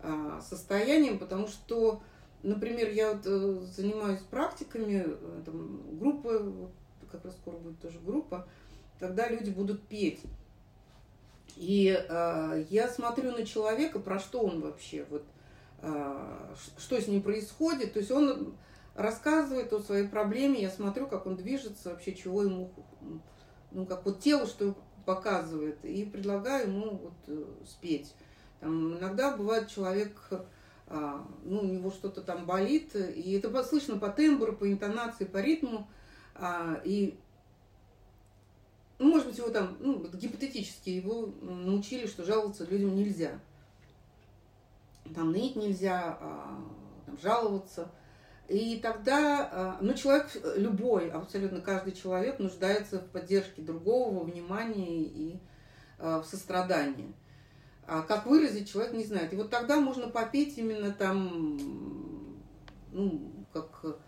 а, 0.00 0.40
состоянием, 0.40 1.18
потому 1.18 1.46
что, 1.46 2.02
например, 2.42 2.90
я 2.90 3.12
вот 3.12 3.26
э, 3.26 3.60
занимаюсь 3.76 4.20
практиками, 4.30 5.04
э, 5.06 5.42
там, 5.44 5.98
группы, 5.98 6.70
как 7.12 7.24
раз 7.24 7.34
скоро 7.34 7.56
будет 7.56 7.80
тоже 7.80 7.98
группа, 8.00 8.46
тогда 8.98 9.28
люди 9.28 9.50
будут 9.50 9.82
петь. 9.88 10.20
И 11.56 11.94
э, 12.08 12.64
я 12.70 12.88
смотрю 12.88 13.32
на 13.32 13.44
человека, 13.44 13.98
про 13.98 14.18
что 14.18 14.40
он 14.40 14.62
вообще, 14.62 15.04
вот, 15.10 15.24
э, 15.82 16.54
что 16.78 17.00
с 17.00 17.06
ним 17.06 17.22
происходит. 17.22 17.92
То 17.92 17.98
есть 17.98 18.10
он 18.10 18.54
рассказывает 18.94 19.72
о 19.72 19.80
своей 19.80 20.08
проблеме, 20.08 20.62
я 20.62 20.70
смотрю, 20.70 21.06
как 21.06 21.26
он 21.26 21.36
движется, 21.36 21.90
вообще 21.90 22.14
чего 22.14 22.42
ему, 22.42 22.70
ну, 23.72 23.84
как 23.84 24.04
вот 24.06 24.20
тело, 24.20 24.46
что 24.46 24.74
показывает, 25.04 25.84
и 25.84 26.04
предлагаю 26.04 26.68
ему 26.68 26.90
вот 26.96 27.14
э, 27.26 27.44
спеть. 27.66 28.14
Там, 28.60 28.98
иногда 28.98 29.36
бывает 29.36 29.68
человек, 29.68 30.12
а, 30.86 31.26
ну, 31.44 31.60
у 31.60 31.66
него 31.66 31.90
что-то 31.90 32.20
там 32.20 32.46
болит, 32.46 32.94
и 32.94 33.32
это 33.32 33.62
слышно 33.64 33.98
по 33.98 34.10
тембру, 34.10 34.54
по 34.54 34.70
интонации, 34.70 35.24
по 35.24 35.38
ритму, 35.38 35.88
а, 36.34 36.80
и 36.84 37.18
ну, 38.98 39.10
может 39.10 39.28
быть, 39.28 39.38
его 39.38 39.48
там, 39.48 39.78
ну, 39.80 40.06
гипотетически 40.12 40.90
его 40.90 41.32
научили, 41.40 42.06
что 42.06 42.22
жаловаться 42.22 42.66
людям 42.66 42.94
нельзя. 42.94 43.40
Там 45.14 45.32
ныть 45.32 45.56
нельзя, 45.56 46.18
а, 46.20 46.58
там, 47.06 47.18
жаловаться– 47.18 47.90
и 48.50 48.80
тогда, 48.80 49.48
а, 49.52 49.78
ну, 49.80 49.94
человек, 49.94 50.26
любой, 50.56 51.08
абсолютно 51.08 51.60
каждый 51.60 51.92
человек 51.92 52.40
нуждается 52.40 52.98
в 52.98 53.08
поддержке 53.10 53.62
другого, 53.62 54.18
во 54.18 54.24
внимании 54.24 55.04
и 55.04 55.40
а, 56.00 56.20
в 56.20 56.26
сострадании. 56.26 57.14
А 57.86 58.02
как 58.02 58.26
выразить, 58.26 58.68
человек 58.68 58.92
не 58.92 59.04
знает. 59.04 59.32
И 59.32 59.36
вот 59.36 59.50
тогда 59.50 59.78
можно 59.78 60.08
попеть 60.08 60.58
именно 60.58 60.90
там, 60.90 61.58
ну, 62.90 63.46
как 63.52 64.00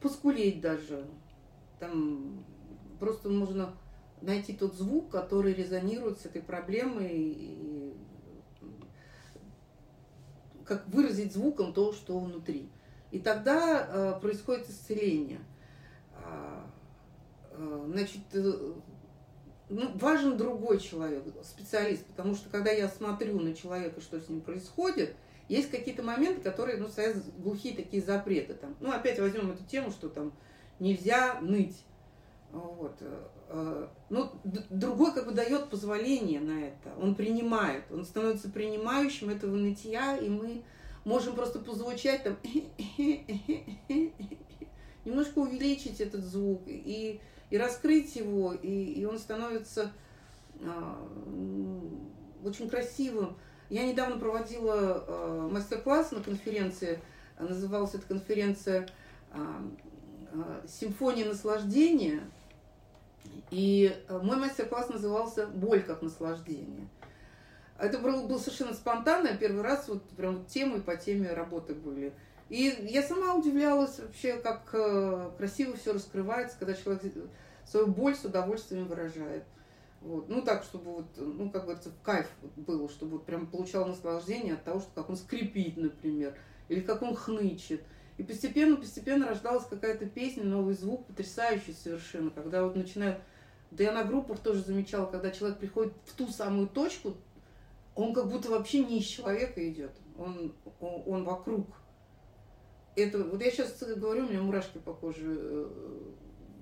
поскулеть 0.00 0.62
даже. 0.62 1.06
Там 1.78 2.46
просто 2.98 3.28
можно 3.28 3.74
найти 4.22 4.54
тот 4.54 4.74
звук, 4.74 5.10
который 5.10 5.52
резонирует 5.52 6.18
с 6.18 6.24
этой 6.24 6.40
проблемой 6.40 7.10
и 7.12 7.94
как 10.64 10.88
выразить 10.88 11.34
звуком 11.34 11.74
то, 11.74 11.92
что 11.92 12.18
внутри. 12.18 12.70
И 13.12 13.18
тогда 13.18 13.86
э, 13.88 14.20
происходит 14.20 14.70
исцеление. 14.70 15.40
А, 16.14 16.66
э, 17.50 17.84
значит, 17.92 18.22
э, 18.32 18.72
ну, 19.68 19.90
важен 19.98 20.38
другой 20.38 20.80
человек, 20.80 21.22
специалист, 21.44 22.06
потому 22.06 22.34
что 22.34 22.48
когда 22.48 22.70
я 22.70 22.88
смотрю 22.88 23.38
на 23.38 23.54
человека, 23.54 24.00
что 24.00 24.18
с 24.18 24.30
ним 24.30 24.40
происходит, 24.40 25.14
есть 25.48 25.70
какие-то 25.70 26.02
моменты, 26.02 26.40
которые, 26.40 26.78
ну, 26.78 26.88
стоят 26.88 27.18
глухие 27.36 27.76
такие 27.76 28.02
запреты. 28.02 28.54
Там. 28.54 28.74
Ну, 28.80 28.90
опять 28.90 29.20
возьмем 29.20 29.50
эту 29.50 29.64
тему, 29.64 29.90
что 29.90 30.08
там 30.08 30.32
нельзя 30.78 31.38
ныть. 31.42 31.84
Вот. 32.50 32.94
Ну, 34.08 34.30
другой 34.70 35.12
как 35.12 35.26
бы 35.26 35.32
дает 35.32 35.68
позволение 35.68 36.40
на 36.40 36.64
это, 36.64 36.94
он 36.98 37.14
принимает, 37.14 37.84
он 37.90 38.06
становится 38.06 38.48
принимающим 38.50 39.28
этого 39.28 39.56
нытья, 39.56 40.16
и 40.16 40.30
мы 40.30 40.62
можем 41.04 41.34
просто 41.34 41.58
позвучать 41.58 42.24
там, 42.24 42.36
немножко 45.04 45.38
увеличить 45.38 46.00
этот 46.00 46.24
звук 46.24 46.62
и, 46.66 47.20
и 47.50 47.58
раскрыть 47.58 48.14
его, 48.16 48.54
и, 48.54 48.68
и 48.68 49.04
он 49.04 49.18
становится 49.18 49.92
а, 50.60 50.98
очень 52.44 52.68
красивым. 52.68 53.36
Я 53.68 53.86
недавно 53.86 54.18
проводила 54.18 55.04
а, 55.06 55.48
мастер-класс 55.48 56.12
на 56.12 56.22
конференции, 56.22 57.00
называлась 57.38 57.94
эта 57.94 58.06
конференция 58.06 58.88
а, 59.32 59.62
а, 60.32 60.62
«Симфония 60.66 61.26
наслаждения», 61.26 62.20
и 63.50 63.94
э, 64.08 64.18
мой 64.18 64.36
мастер-класс 64.36 64.88
назывался 64.88 65.46
«Боль 65.46 65.82
как 65.82 66.02
наслаждение». 66.02 66.88
Это 67.78 67.98
было, 67.98 68.26
было 68.26 68.38
совершенно 68.38 68.74
спонтанно, 68.74 69.36
первый 69.36 69.62
раз 69.62 69.88
вот 69.88 70.02
прям 70.10 70.44
темы 70.46 70.80
по 70.80 70.96
теме 70.96 71.32
работы 71.32 71.74
были. 71.74 72.12
И 72.48 72.86
я 72.90 73.02
сама 73.02 73.34
удивлялась 73.34 73.98
вообще, 73.98 74.36
как 74.36 74.68
э, 74.74 75.30
красиво 75.38 75.76
все 75.76 75.92
раскрывается, 75.92 76.56
когда 76.58 76.74
человек 76.74 77.02
свою 77.64 77.86
боль 77.86 78.14
с 78.14 78.24
удовольствием 78.24 78.86
выражает. 78.86 79.44
Вот. 80.02 80.28
Ну, 80.28 80.42
так, 80.42 80.64
чтобы 80.64 80.92
вот, 80.92 81.06
ну, 81.16 81.48
как 81.50 81.64
говорится, 81.64 81.90
кайф 82.02 82.26
было, 82.56 82.88
чтобы 82.88 83.12
вот 83.12 83.24
прям 83.24 83.46
получал 83.46 83.86
наслаждение 83.86 84.54
от 84.54 84.64
того, 84.64 84.80
что 84.80 84.90
как 84.94 85.08
он 85.08 85.16
скрипит, 85.16 85.76
например, 85.76 86.36
или 86.68 86.80
как 86.80 87.02
он 87.02 87.14
хнычет. 87.14 87.82
И 88.18 88.22
постепенно, 88.22 88.76
постепенно 88.76 89.28
рождалась 89.28 89.64
какая-то 89.64 90.06
песня, 90.06 90.44
новый 90.44 90.74
звук, 90.74 91.06
потрясающий 91.06 91.72
совершенно, 91.72 92.30
когда 92.30 92.64
вот 92.64 92.76
начинают 92.76 93.18
да 93.72 93.84
я 93.84 93.92
на 93.92 94.04
группах 94.04 94.38
тоже 94.38 94.62
замечала, 94.62 95.06
когда 95.06 95.30
человек 95.30 95.58
приходит 95.58 95.94
в 96.04 96.12
ту 96.12 96.28
самую 96.28 96.68
точку, 96.68 97.14
он 97.94 98.14
как 98.14 98.28
будто 98.28 98.50
вообще 98.50 98.84
не 98.84 98.98
из 98.98 99.06
человека 99.06 99.68
идет, 99.68 99.92
он, 100.18 100.54
он, 100.80 101.02
он 101.06 101.24
вокруг. 101.24 101.66
Это, 102.96 103.22
вот 103.24 103.40
я 103.42 103.50
сейчас 103.50 103.82
говорю, 103.82 104.26
у 104.26 104.28
меня 104.28 104.42
мурашки 104.42 104.78
по 104.78 104.92
коже, 104.92 105.24
э, 105.24 105.70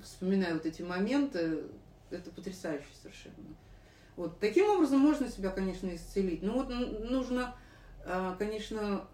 вспоминаю 0.02 0.54
вот 0.54 0.66
эти 0.66 0.82
моменты, 0.82 1.64
это 2.10 2.30
потрясающе 2.30 2.86
совершенно. 3.00 3.56
Вот 4.16 4.38
таким 4.38 4.68
образом 4.68 5.00
можно 5.00 5.28
себя, 5.28 5.50
конечно, 5.50 5.94
исцелить. 5.94 6.42
Но 6.42 6.52
вот 6.52 6.68
нужно, 6.68 7.56
а, 8.04 8.36
конечно, 8.36 9.06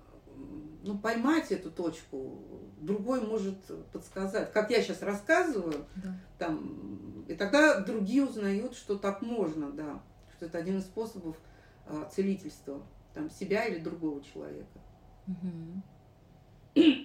ну, 0.83 0.99
поймать 0.99 1.53
эту 1.53 1.71
точку, 1.71 2.41
другой 2.81 3.21
может 3.21 3.59
подсказать. 3.93 4.53
Как 4.53 4.71
я 4.71 4.83
сейчас 4.83 5.03
рассказываю, 5.03 5.87
да. 5.97 6.19
там, 6.39 7.25
и 7.29 7.35
тогда 7.35 7.81
другие 7.81 8.25
узнают, 8.25 8.75
что 8.75 8.97
так 8.97 9.23
можно, 9.23 9.71
да, 9.71 10.03
что 10.37 10.47
это 10.47 10.59
один 10.59 10.79
из 10.79 10.85
способов 10.85 11.37
а, 11.87 12.05
целительства 12.11 12.83
там, 13.15 13.31
себя 13.31 13.67
или 13.67 13.79
другого 13.79 14.23
человека. 14.23 14.81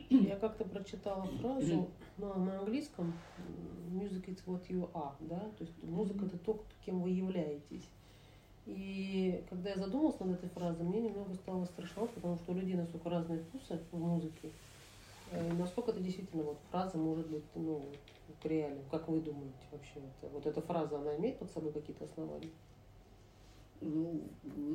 Я 0.09 0.35
как-то 0.35 0.65
прочитала 0.65 1.25
фразу 1.39 1.89
ну, 2.17 2.33
на 2.33 2.59
английском 2.59 3.13
«Music 3.89 4.25
is 4.25 4.43
what 4.45 4.67
you 4.67 4.91
are», 4.91 5.15
да, 5.21 5.39
то 5.57 5.63
есть 5.63 5.81
музыка– 5.83 6.25
это 6.27 6.37
то, 6.37 6.63
кем 6.85 7.01
вы 7.01 7.11
являетесь. 7.11 7.87
И 8.65 9.43
когда 9.49 9.71
я 9.71 9.77
задумалась 9.77 10.19
над 10.19 10.31
этой 10.31 10.49
фразой, 10.49 10.85
мне 10.85 11.01
немного 11.01 11.33
стало 11.35 11.65
страшно, 11.65 12.07
потому 12.07 12.37
что 12.37 12.51
у 12.51 12.55
людей 12.55 12.75
настолько 12.75 13.09
разные 13.09 13.39
вкусы 13.39 13.79
в 13.91 13.97
музыке. 13.97 14.51
Э, 15.31 15.49
и 15.49 15.53
насколько 15.53 15.91
это 15.91 15.99
действительно 15.99 16.43
вот 16.43 16.57
фраза 16.69 16.97
может 16.97 17.27
быть 17.27 17.43
ну, 17.55 17.83
реальным. 18.43 18.83
Как 18.91 19.07
вы 19.07 19.21
думаете 19.21 19.65
вообще? 19.71 20.01
Вот 20.21 20.45
эта 20.45 20.61
фраза, 20.61 20.99
она 20.99 21.15
имеет 21.17 21.39
под 21.39 21.49
собой 21.51 21.71
какие-то 21.71 22.05
основания? 22.05 22.51
Ну, 23.81 24.21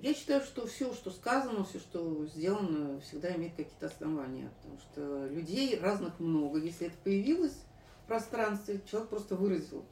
я 0.03 0.15
считаю, 0.15 0.41
что 0.43 0.67
все, 0.67 0.93
что 0.93 1.11
сказано, 1.11 1.65
все, 1.65 1.79
что 1.79 2.27
сделано, 2.27 3.01
всегда 3.01 3.35
имеет 3.37 3.55
какие-то 3.55 3.87
основания. 3.87 4.51
Потому 4.57 4.79
что 4.81 5.27
людей 5.29 5.79
разных 5.79 6.19
много. 6.19 6.59
Если 6.59 6.89
это 6.89 6.97
появилось 7.05 7.57
в 8.03 8.09
пространстве, 8.09 8.83
человек 8.91 9.09
просто 9.09 9.37
выразил, 9.37 9.85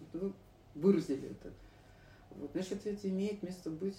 выразили 0.74 1.31
это. 1.31 1.53
Вот, 2.31 2.50
значит, 2.53 2.85
это 2.85 3.09
имеет 3.09 3.42
место 3.44 3.70
быть. 3.70 3.96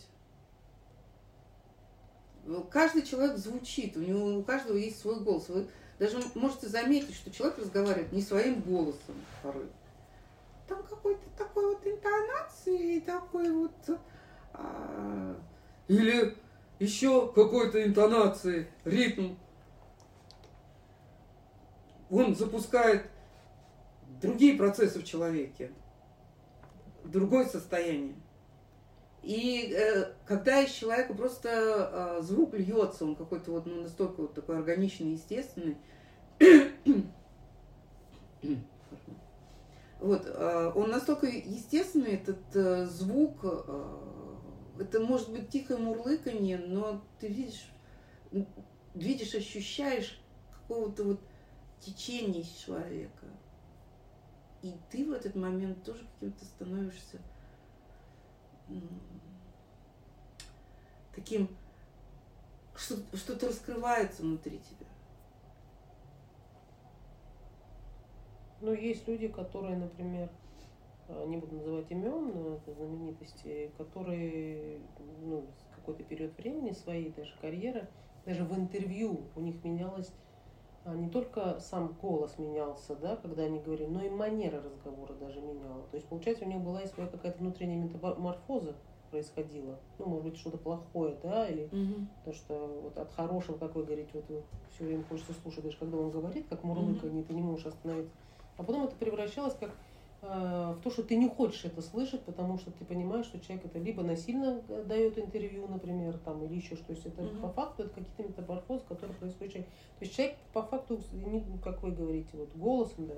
Ну, 2.43 2.63
каждый 2.63 3.01
человек 3.01 3.37
звучит, 3.37 3.95
у 3.97 4.01
него 4.01 4.37
у 4.37 4.43
каждого 4.43 4.77
есть 4.77 4.99
свой 4.99 5.19
голос. 5.21 5.47
Вы 5.47 5.67
даже 5.97 6.21
можете 6.35 6.67
заметить, 6.67 7.15
что 7.15 7.31
человек 7.31 7.57
разговаривает 7.57 8.11
не 8.11 8.21
своим 8.21 8.61
голосом 8.61 9.15
порой. 9.41 9.67
Там 10.67 10.83
какой-то 10.83 11.23
такой 11.37 11.73
вот 11.73 11.87
интонации, 11.87 12.99
такой 12.99 13.51
вот... 13.51 13.71
А... 14.57 15.35
Или 15.87 16.35
еще 16.79 17.31
какой-то 17.31 17.83
интонации, 17.83 18.67
ритм. 18.83 19.35
Он 22.09 22.35
запускает 22.35 23.09
другие 24.21 24.55
процессы 24.57 24.99
в 24.99 25.05
человеке, 25.05 25.71
другое 27.03 27.45
состояние. 27.45 28.15
И 29.25 29.73
э, 29.75 30.13
когда 30.27 30.61
из 30.61 30.71
человека 30.71 31.15
просто 31.15 31.49
э, 31.49 32.21
звук 32.21 32.53
льется, 32.53 33.05
он 33.05 33.15
какой-то 33.15 33.51
вот 33.51 33.65
ну, 33.65 33.81
настолько 33.81 34.21
вот 34.21 34.35
такой 34.35 34.59
органичный, 34.59 35.13
естественный. 35.13 35.77
вот, 39.99 40.27
э, 40.27 40.71
он 40.75 40.91
настолько 40.91 41.25
естественный, 41.25 42.13
этот 42.13 42.37
э, 42.53 42.85
звук, 42.85 43.39
э, 43.43 43.63
это 44.79 44.99
может 44.99 45.31
быть 45.31 45.49
тихое 45.49 45.79
мурлыканье, 45.79 46.57
но 46.57 47.01
ты 47.19 47.27
видишь, 47.27 47.69
видишь, 48.93 49.35
ощущаешь 49.35 50.19
какого-то 50.53 51.03
вот 51.03 51.21
течения 51.79 52.41
из 52.41 52.49
человека. 52.49 53.27
И 54.61 54.73
ты 54.89 55.05
в 55.05 55.11
этот 55.11 55.35
момент 55.35 55.83
тоже 55.83 56.05
каким-то 56.15 56.45
становишься 56.45 57.19
таким, 61.13 61.55
что-то 62.75 63.47
раскрывается 63.47 64.23
внутри 64.23 64.59
тебя. 64.59 64.87
Ну, 68.61 68.73
есть 68.73 69.07
люди, 69.07 69.27
которые, 69.27 69.77
например, 69.77 70.29
не 71.25 71.37
буду 71.37 71.55
называть 71.55 71.91
имен, 71.91 72.59
знаменитости, 72.65 73.71
которые 73.77 74.79
ну, 75.21 75.45
какой-то 75.75 76.03
период 76.03 76.35
времени 76.37 76.71
своей 76.71 77.11
даже 77.11 77.33
карьеры, 77.41 77.87
даже 78.25 78.43
в 78.43 78.57
интервью 78.57 79.21
у 79.35 79.41
них 79.41 79.63
менялось 79.63 80.11
а 80.85 80.93
не 80.93 81.09
только 81.09 81.59
сам 81.59 81.95
голос 81.99 82.37
менялся, 82.37 82.95
да, 82.95 83.15
когда 83.15 83.41
они 83.43 83.59
говорили, 83.59 83.87
но 83.87 84.03
и 84.03 84.09
манера 84.09 84.61
разговора 84.61 85.13
даже 85.13 85.41
меняла. 85.41 85.81
То 85.89 85.97
есть, 85.97 86.07
получается, 86.07 86.45
у 86.45 86.47
них 86.47 86.61
была 86.61 86.83
и 86.83 86.87
своя 86.87 87.09
какая-то 87.09 87.39
внутренняя 87.39 87.79
метаморфоза 87.79 88.75
происходила. 89.09 89.79
Ну, 89.97 90.05
может 90.05 90.25
быть, 90.25 90.37
что-то 90.37 90.59
плохое, 90.59 91.17
да, 91.23 91.47
или 91.49 91.63
угу. 91.65 92.07
то, 92.23 92.33
что 92.33 92.81
вот 92.83 92.99
от 92.99 93.11
хорошего, 93.13 93.57
как 93.57 93.73
вы 93.73 93.83
говорите, 93.83 94.11
вот 94.13 94.43
все 94.75 94.83
время 94.83 95.03
хочется 95.05 95.33
слушать, 95.41 95.63
даже 95.63 95.77
когда 95.77 95.97
он 95.97 96.11
говорит, 96.11 96.45
как 96.49 96.63
мурлыканье, 96.63 97.21
угу. 97.21 97.27
ты 97.29 97.33
не 97.33 97.41
можешь 97.41 97.65
остановиться. 97.65 98.13
А 98.57 98.63
потом 98.63 98.83
это 98.83 98.95
превращалось 98.95 99.55
как 99.55 99.71
Э, 99.71 99.94
в 100.21 100.79
то, 100.83 100.89
что 100.89 101.03
ты 101.03 101.15
не 101.15 101.29
хочешь 101.29 101.65
это 101.65 101.81
слышать, 101.81 102.21
потому 102.23 102.57
что 102.57 102.71
ты 102.71 102.83
понимаешь, 102.83 103.25
что 103.25 103.39
человек 103.39 103.65
это 103.65 103.79
либо 103.79 104.01
насильно 104.01 104.61
э, 104.67 104.83
дает 104.87 105.19
интервью, 105.19 105.67
например, 105.67 106.17
там, 106.17 106.43
или 106.43 106.55
еще 106.55 106.75
что. 106.75 106.85
То 106.87 106.93
есть 106.93 107.05
это 107.05 107.23
угу. 107.23 107.37
по 107.41 107.49
факту 107.49 107.83
это 107.83 107.93
какие-то 107.93 108.23
метаморфозы, 108.23 108.83
которые 108.87 109.15
происходят. 109.17 109.53
То 109.53 109.61
есть 110.01 110.15
человек 110.15 110.37
по 110.53 110.63
факту, 110.63 110.99
как 111.63 111.83
вы 111.83 111.91
говорите, 111.91 112.29
вот 112.33 112.55
голосом, 112.55 113.07
да, 113.07 113.15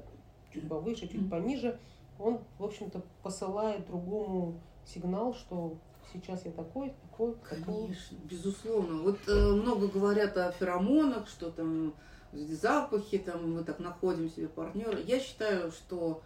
чуть 0.54 0.68
повыше, 0.68 1.08
чуть 1.08 1.30
пониже, 1.30 1.80
он, 2.20 2.40
в 2.58 2.64
общем-то, 2.64 3.02
посылает 3.24 3.86
другому 3.86 4.60
сигнал, 4.86 5.34
что 5.34 5.78
сейчас 6.14 6.46
я 6.46 6.52
такой, 6.52 6.94
такой, 7.10 7.36
Конечно, 7.48 7.66
такой. 7.66 8.30
безусловно. 8.30 9.04
Вот 9.04 9.20
э, 9.28 9.52
много 9.52 9.88
говорят 9.88 10.38
о 10.38 10.52
феромонах, 10.52 11.28
что 11.28 11.52
там 11.52 11.94
запахи, 12.34 13.18
там 13.18 13.54
мы 13.54 13.64
так 13.64 13.80
находим 13.80 14.30
себе 14.30 14.48
партнера. 14.48 15.00
Я 15.00 15.20
считаю, 15.20 15.72
что 15.72 16.22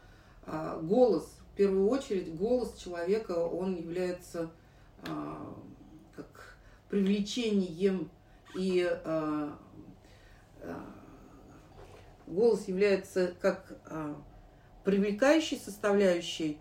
голос, 0.45 1.25
в 1.51 1.55
первую 1.55 1.89
очередь, 1.89 2.35
голос 2.35 2.75
человека, 2.77 3.31
он 3.31 3.75
является 3.75 4.51
а, 5.03 5.53
как 6.15 6.57
привлечением 6.89 8.09
и 8.55 8.87
а, 8.89 9.57
голос 12.27 12.67
является 12.67 13.33
как 13.41 13.77
привлекающей 14.85 15.57
составляющей, 15.57 16.59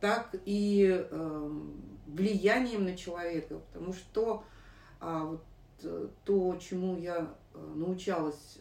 так 0.00 0.34
и 0.44 1.06
влиянием 2.06 2.84
на 2.84 2.96
человека, 2.96 3.60
потому 3.72 3.92
что 3.92 4.44
вот 5.00 5.44
то, 6.24 6.56
чему 6.56 6.98
я 6.98 7.34
научалась 7.54 8.58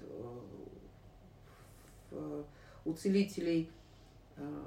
в 2.11 2.45
у 2.85 2.93
целителей 2.93 3.69
э, 4.37 4.63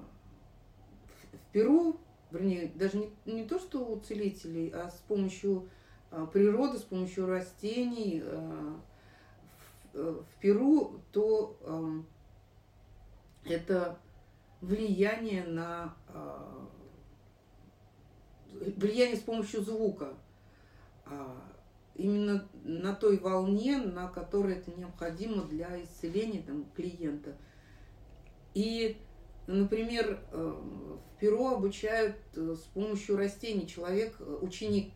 в 1.32 1.52
Перу, 1.52 1.96
вернее, 2.30 2.70
даже 2.74 2.98
не, 2.98 3.10
не 3.32 3.44
то, 3.44 3.58
что 3.58 3.86
у 3.86 3.98
целителей, 4.00 4.68
а 4.70 4.90
с 4.90 5.00
помощью 5.08 5.68
природы 6.32 6.78
с 6.78 6.82
помощью 6.82 7.26
растений 7.26 8.22
в 9.92 10.24
Перу, 10.40 11.00
то 11.12 12.02
это 13.44 13.98
влияние 14.62 15.44
на 15.44 15.94
влияние 18.52 19.16
с 19.16 19.20
помощью 19.20 19.62
звука 19.62 20.14
именно 21.94 22.48
на 22.64 22.94
той 22.94 23.18
волне, 23.18 23.78
на 23.78 24.08
которой 24.08 24.54
это 24.54 24.70
необходимо 24.70 25.44
для 25.44 25.82
исцеления 25.82 26.42
там, 26.42 26.64
клиента. 26.74 27.36
И, 28.54 28.96
например, 29.46 30.20
э, 30.32 30.36
в 30.36 31.18
Перу 31.18 31.48
обучают 31.48 32.16
э, 32.34 32.54
с 32.56 32.64
помощью 32.72 33.16
растений. 33.16 33.66
Человек, 33.66 34.16
э, 34.20 34.38
ученик 34.40 34.92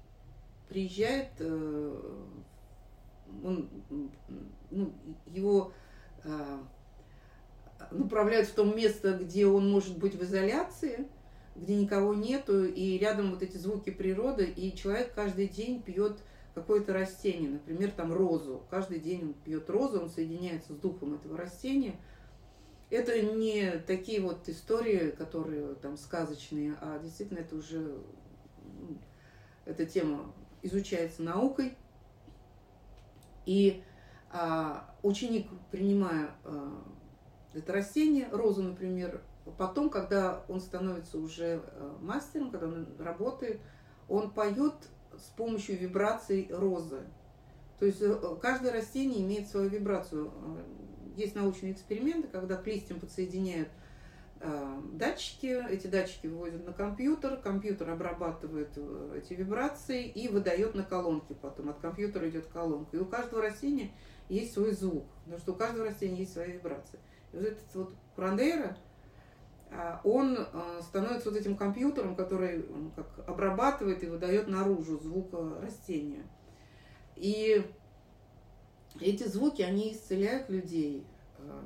приезжает, 0.68 1.28
он, 3.44 3.68
ну, 4.70 4.92
его 5.26 5.72
направляют 7.90 8.48
в 8.48 8.54
том 8.54 8.74
место, 8.74 9.18
где 9.18 9.46
он 9.46 9.70
может 9.70 9.98
быть 9.98 10.14
в 10.14 10.22
изоляции, 10.22 11.06
где 11.54 11.74
никого 11.74 12.14
нету, 12.14 12.64
и 12.64 12.96
рядом 12.96 13.32
вот 13.32 13.42
эти 13.42 13.58
звуки 13.58 13.90
природы, 13.90 14.44
и 14.44 14.74
человек 14.74 15.12
каждый 15.14 15.48
день 15.48 15.82
пьет 15.82 16.22
какое-то 16.54 16.92
растение, 16.92 17.50
например, 17.50 17.90
там 17.90 18.12
розу. 18.12 18.62
Каждый 18.70 19.00
день 19.00 19.22
он 19.22 19.34
пьет 19.34 19.68
розу, 19.70 20.00
он 20.00 20.10
соединяется 20.10 20.72
с 20.72 20.76
духом 20.76 21.14
этого 21.14 21.36
растения. 21.36 21.96
Это 22.92 23.22
не 23.22 23.78
такие 23.86 24.20
вот 24.20 24.46
истории, 24.50 25.12
которые 25.12 25.76
там 25.76 25.96
сказочные, 25.96 26.76
а 26.78 26.98
действительно 26.98 27.38
это 27.38 27.56
уже 27.56 28.02
эта 29.64 29.86
тема 29.86 30.30
изучается 30.60 31.22
наукой. 31.22 31.74
И 33.46 33.82
а, 34.30 34.94
ученик, 35.02 35.48
принимая 35.70 36.34
а, 36.44 36.84
это 37.54 37.72
растение, 37.72 38.28
розу, 38.30 38.62
например, 38.62 39.22
потом, 39.56 39.88
когда 39.88 40.44
он 40.46 40.60
становится 40.60 41.16
уже 41.16 41.62
а, 41.64 41.96
мастером, 42.02 42.50
когда 42.50 42.66
он 42.66 42.86
работает, 42.98 43.58
он 44.06 44.30
поет 44.32 44.74
с 45.16 45.30
помощью 45.30 45.78
вибраций 45.78 46.46
розы. 46.50 47.00
То 47.78 47.86
есть 47.86 48.02
э, 48.02 48.36
каждое 48.42 48.70
растение 48.70 49.22
имеет 49.22 49.48
свою 49.48 49.70
вибрацию. 49.70 50.30
Э, 51.16 51.20
есть 51.20 51.34
научные 51.34 51.72
эксперименты, 51.72 52.28
когда 52.28 52.56
к 52.56 52.66
листьям 52.66 53.00
подсоединяют 53.00 53.68
э, 54.40 54.80
датчики, 54.92 55.64
эти 55.70 55.86
датчики 55.86 56.26
выводят 56.26 56.66
на 56.66 56.72
компьютер, 56.72 57.36
компьютер 57.36 57.90
обрабатывает 57.90 58.76
эти 59.14 59.34
вибрации 59.34 60.06
и 60.06 60.28
выдает 60.28 60.74
на 60.74 60.82
колонки 60.82 61.34
потом. 61.40 61.70
От 61.70 61.78
компьютера 61.78 62.28
идет 62.28 62.46
колонка. 62.46 62.96
И 62.96 63.00
у 63.00 63.06
каждого 63.06 63.42
растения 63.42 63.92
есть 64.28 64.52
свой 64.54 64.72
звук, 64.72 65.06
потому 65.24 65.38
что 65.38 65.52
у 65.52 65.56
каждого 65.56 65.86
растения 65.86 66.20
есть 66.20 66.32
своя 66.32 66.48
вибрация. 66.48 67.00
И 67.32 67.36
вот 67.36 67.46
этот 67.46 67.74
вот 67.74 67.94
Курандейра– 68.14 68.76
а, 69.74 70.02
он 70.04 70.38
становится 70.82 71.30
вот 71.30 71.38
этим 71.38 71.56
компьютером, 71.56 72.14
который 72.14 72.64
как 72.94 73.26
обрабатывает 73.26 74.02
и 74.02 74.06
выдает 74.06 74.48
наружу 74.48 74.98
звук 74.98 75.32
растения. 75.62 76.24
И 77.16 77.64
эти 79.00 79.24
звуки, 79.24 79.62
они 79.62 79.92
исцеляют 79.92 80.48
людей, 80.48 81.06
а, 81.38 81.64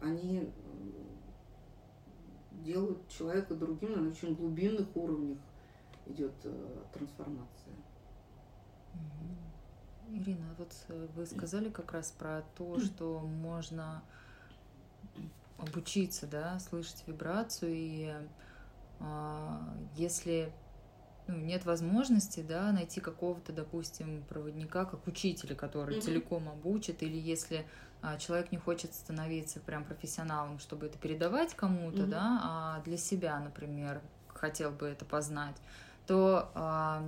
они 0.00 0.50
делают 2.64 3.08
человека 3.08 3.54
другим, 3.54 3.92
на 3.92 4.08
очень 4.08 4.34
глубинных 4.34 4.96
уровнях 4.96 5.38
идет 6.06 6.34
трансформация. 6.92 7.74
Ирина, 10.08 10.54
вот 10.58 10.72
э, 10.88 11.08
вы 11.16 11.26
сказали 11.26 11.70
как 11.70 11.92
раз 11.92 12.10
про 12.10 12.42
то, 12.56 12.78
что 12.78 13.20
можно 13.20 14.02
обучиться, 15.58 16.26
да, 16.26 16.58
слышать 16.58 17.02
вибрацию, 17.06 17.72
и 17.72 18.14
э, 19.00 19.58
если 19.96 20.52
ну, 21.26 21.36
нет 21.36 21.64
возможности, 21.64 22.40
да, 22.40 22.70
найти 22.72 23.00
какого-то, 23.00 23.52
допустим, 23.52 24.22
проводника, 24.28 24.84
как 24.84 25.06
учителя, 25.06 25.54
который 25.54 25.96
mm-hmm. 25.96 26.02
целиком 26.02 26.48
обучит, 26.48 27.02
или 27.02 27.16
если 27.16 27.66
а, 28.02 28.18
человек 28.18 28.52
не 28.52 28.58
хочет 28.58 28.94
становиться 28.94 29.60
прям 29.60 29.84
профессионалом, 29.84 30.58
чтобы 30.58 30.86
это 30.86 30.98
передавать 30.98 31.54
кому-то, 31.54 32.02
mm-hmm. 32.02 32.06
да, 32.06 32.40
а 32.42 32.82
для 32.84 32.98
себя, 32.98 33.40
например, 33.40 34.02
хотел 34.28 34.70
бы 34.70 34.86
это 34.86 35.04
познать, 35.04 35.56
то 36.06 36.50
а, 36.54 37.02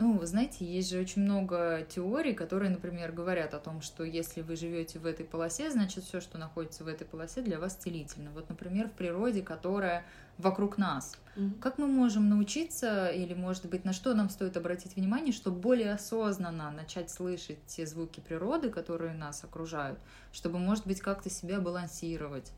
ну, 0.00 0.16
вы 0.16 0.26
знаете, 0.26 0.64
есть 0.64 0.88
же 0.88 0.98
очень 0.98 1.20
много 1.20 1.86
теорий, 1.86 2.32
которые, 2.32 2.70
например, 2.70 3.12
говорят 3.12 3.52
о 3.52 3.58
том, 3.58 3.82
что 3.82 4.02
если 4.02 4.40
вы 4.40 4.56
живете 4.56 4.98
в 4.98 5.04
этой 5.04 5.26
полосе, 5.26 5.70
значит, 5.70 6.04
все, 6.04 6.22
что 6.22 6.38
находится 6.38 6.84
в 6.84 6.88
этой 6.88 7.06
полосе, 7.06 7.42
для 7.42 7.58
вас 7.58 7.74
целительно. 7.74 8.30
Вот, 8.30 8.48
например, 8.48 8.88
в 8.88 8.92
природе, 8.92 9.42
которая 9.42 10.06
вокруг 10.38 10.78
нас. 10.78 11.18
Mm-hmm. 11.36 11.60
Как 11.60 11.76
мы 11.76 11.86
можем 11.86 12.30
научиться, 12.30 13.08
или, 13.08 13.34
может 13.34 13.66
быть, 13.66 13.84
на 13.84 13.92
что 13.92 14.14
нам 14.14 14.30
стоит 14.30 14.56
обратить 14.56 14.96
внимание, 14.96 15.34
чтобы 15.34 15.60
более 15.60 15.92
осознанно 15.92 16.70
начать 16.70 17.10
слышать 17.10 17.58
те 17.66 17.84
звуки 17.84 18.20
природы, 18.20 18.70
которые 18.70 19.12
нас 19.12 19.44
окружают, 19.44 19.98
чтобы, 20.32 20.58
может 20.58 20.86
быть, 20.86 21.02
как-то 21.02 21.28
себя 21.28 21.60
балансировать? 21.60 22.52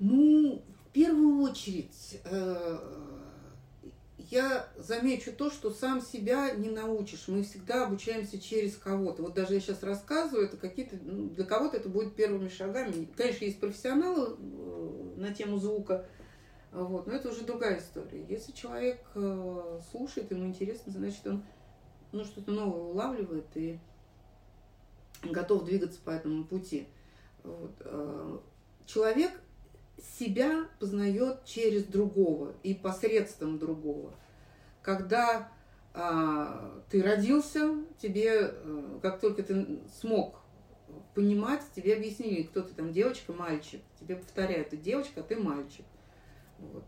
Ну, 0.00 0.64
в 0.88 0.92
первую 0.92 1.42
очередь, 1.42 2.20
э, 2.24 2.78
я 4.34 4.68
замечу 4.76 5.32
то, 5.32 5.50
что 5.50 5.70
сам 5.70 6.02
себя 6.02 6.50
не 6.50 6.68
научишь. 6.68 7.28
Мы 7.28 7.44
всегда 7.44 7.86
обучаемся 7.86 8.40
через 8.40 8.76
кого-то. 8.76 9.22
Вот 9.22 9.34
даже 9.34 9.54
я 9.54 9.60
сейчас 9.60 9.82
рассказываю, 9.82 10.46
это 10.46 10.56
какие-то 10.56 10.96
ну, 11.02 11.28
для 11.30 11.44
кого-то 11.44 11.76
это 11.76 11.88
будет 11.88 12.16
первыми 12.16 12.48
шагами. 12.48 13.08
Конечно, 13.16 13.44
есть 13.44 13.60
профессионалы 13.60 14.36
э, 14.36 15.14
на 15.16 15.32
тему 15.32 15.58
звука, 15.58 16.04
вот, 16.72 17.06
но 17.06 17.12
это 17.12 17.30
уже 17.30 17.44
другая 17.44 17.78
история. 17.78 18.26
Если 18.28 18.50
человек 18.50 19.00
э, 19.14 19.80
слушает, 19.92 20.32
ему 20.32 20.46
интересно, 20.46 20.92
значит, 20.92 21.24
он 21.26 21.44
ну, 22.10 22.24
что-то 22.24 22.50
новое 22.50 22.82
улавливает 22.82 23.46
и 23.54 23.78
готов 25.22 25.64
двигаться 25.64 26.00
по 26.04 26.10
этому 26.10 26.44
пути. 26.44 26.88
Вот. 27.44 27.72
Э, 27.80 28.38
человек 28.86 29.30
себя 30.18 30.66
познает 30.80 31.44
через 31.44 31.84
другого 31.84 32.54
и 32.64 32.74
посредством 32.74 33.60
другого. 33.60 34.12
Когда 34.84 35.50
а, 35.94 36.82
ты 36.90 37.02
родился, 37.02 37.76
тебе, 37.98 38.44
а, 38.44 38.98
как 39.02 39.18
только 39.18 39.42
ты 39.42 39.80
смог 39.98 40.40
понимать, 41.14 41.62
тебе 41.74 41.96
объяснили, 41.96 42.42
кто 42.42 42.60
ты 42.60 42.74
там, 42.74 42.92
девочка, 42.92 43.32
мальчик. 43.32 43.80
Тебе 43.98 44.16
повторяют, 44.16 44.70
ты 44.70 44.76
девочка, 44.76 45.20
а 45.20 45.22
ты 45.22 45.36
мальчик. 45.36 45.86
Вот. 46.58 46.84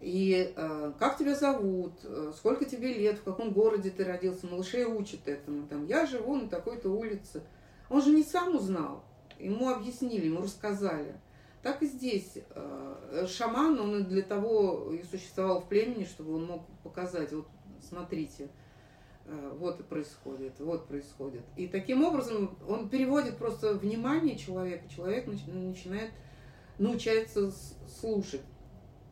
И 0.00 0.52
э, 0.54 0.92
как 0.98 1.16
тебя 1.16 1.34
зовут, 1.34 1.94
сколько 2.36 2.66
тебе 2.66 2.92
лет, 2.92 3.18
в 3.18 3.22
каком 3.22 3.52
городе 3.52 3.90
ты 3.90 4.04
родился, 4.04 4.46
малышей 4.46 4.84
учат 4.84 5.26
этому. 5.26 5.66
Там, 5.66 5.86
я 5.86 6.04
живу 6.06 6.36
на 6.36 6.48
такой-то 6.48 6.90
улице. 6.90 7.42
Он 7.88 8.02
же 8.02 8.10
не 8.10 8.22
сам 8.22 8.56
узнал, 8.56 9.04
ему 9.38 9.70
объяснили, 9.70 10.26
ему 10.26 10.42
рассказали. 10.42 11.14
Так 11.66 11.82
и 11.82 11.86
здесь. 11.86 12.38
Э, 12.54 13.26
шаман, 13.26 13.80
он 13.80 14.04
для 14.04 14.22
того 14.22 14.92
и 14.92 15.02
существовал 15.02 15.62
в 15.62 15.68
племени, 15.68 16.04
чтобы 16.04 16.36
он 16.36 16.46
мог 16.46 16.64
показать, 16.84 17.32
вот 17.32 17.48
смотрите, 17.82 18.50
э, 19.24 19.56
вот 19.58 19.84
происходит, 19.88 20.60
вот 20.60 20.86
происходит. 20.86 21.42
И 21.56 21.66
таким 21.66 22.04
образом 22.04 22.56
он 22.68 22.88
переводит 22.88 23.36
просто 23.36 23.74
внимание 23.74 24.38
человека, 24.38 24.88
человек 24.88 25.26
начинает 25.26 26.12
научается 26.78 27.50
слушать, 27.88 28.42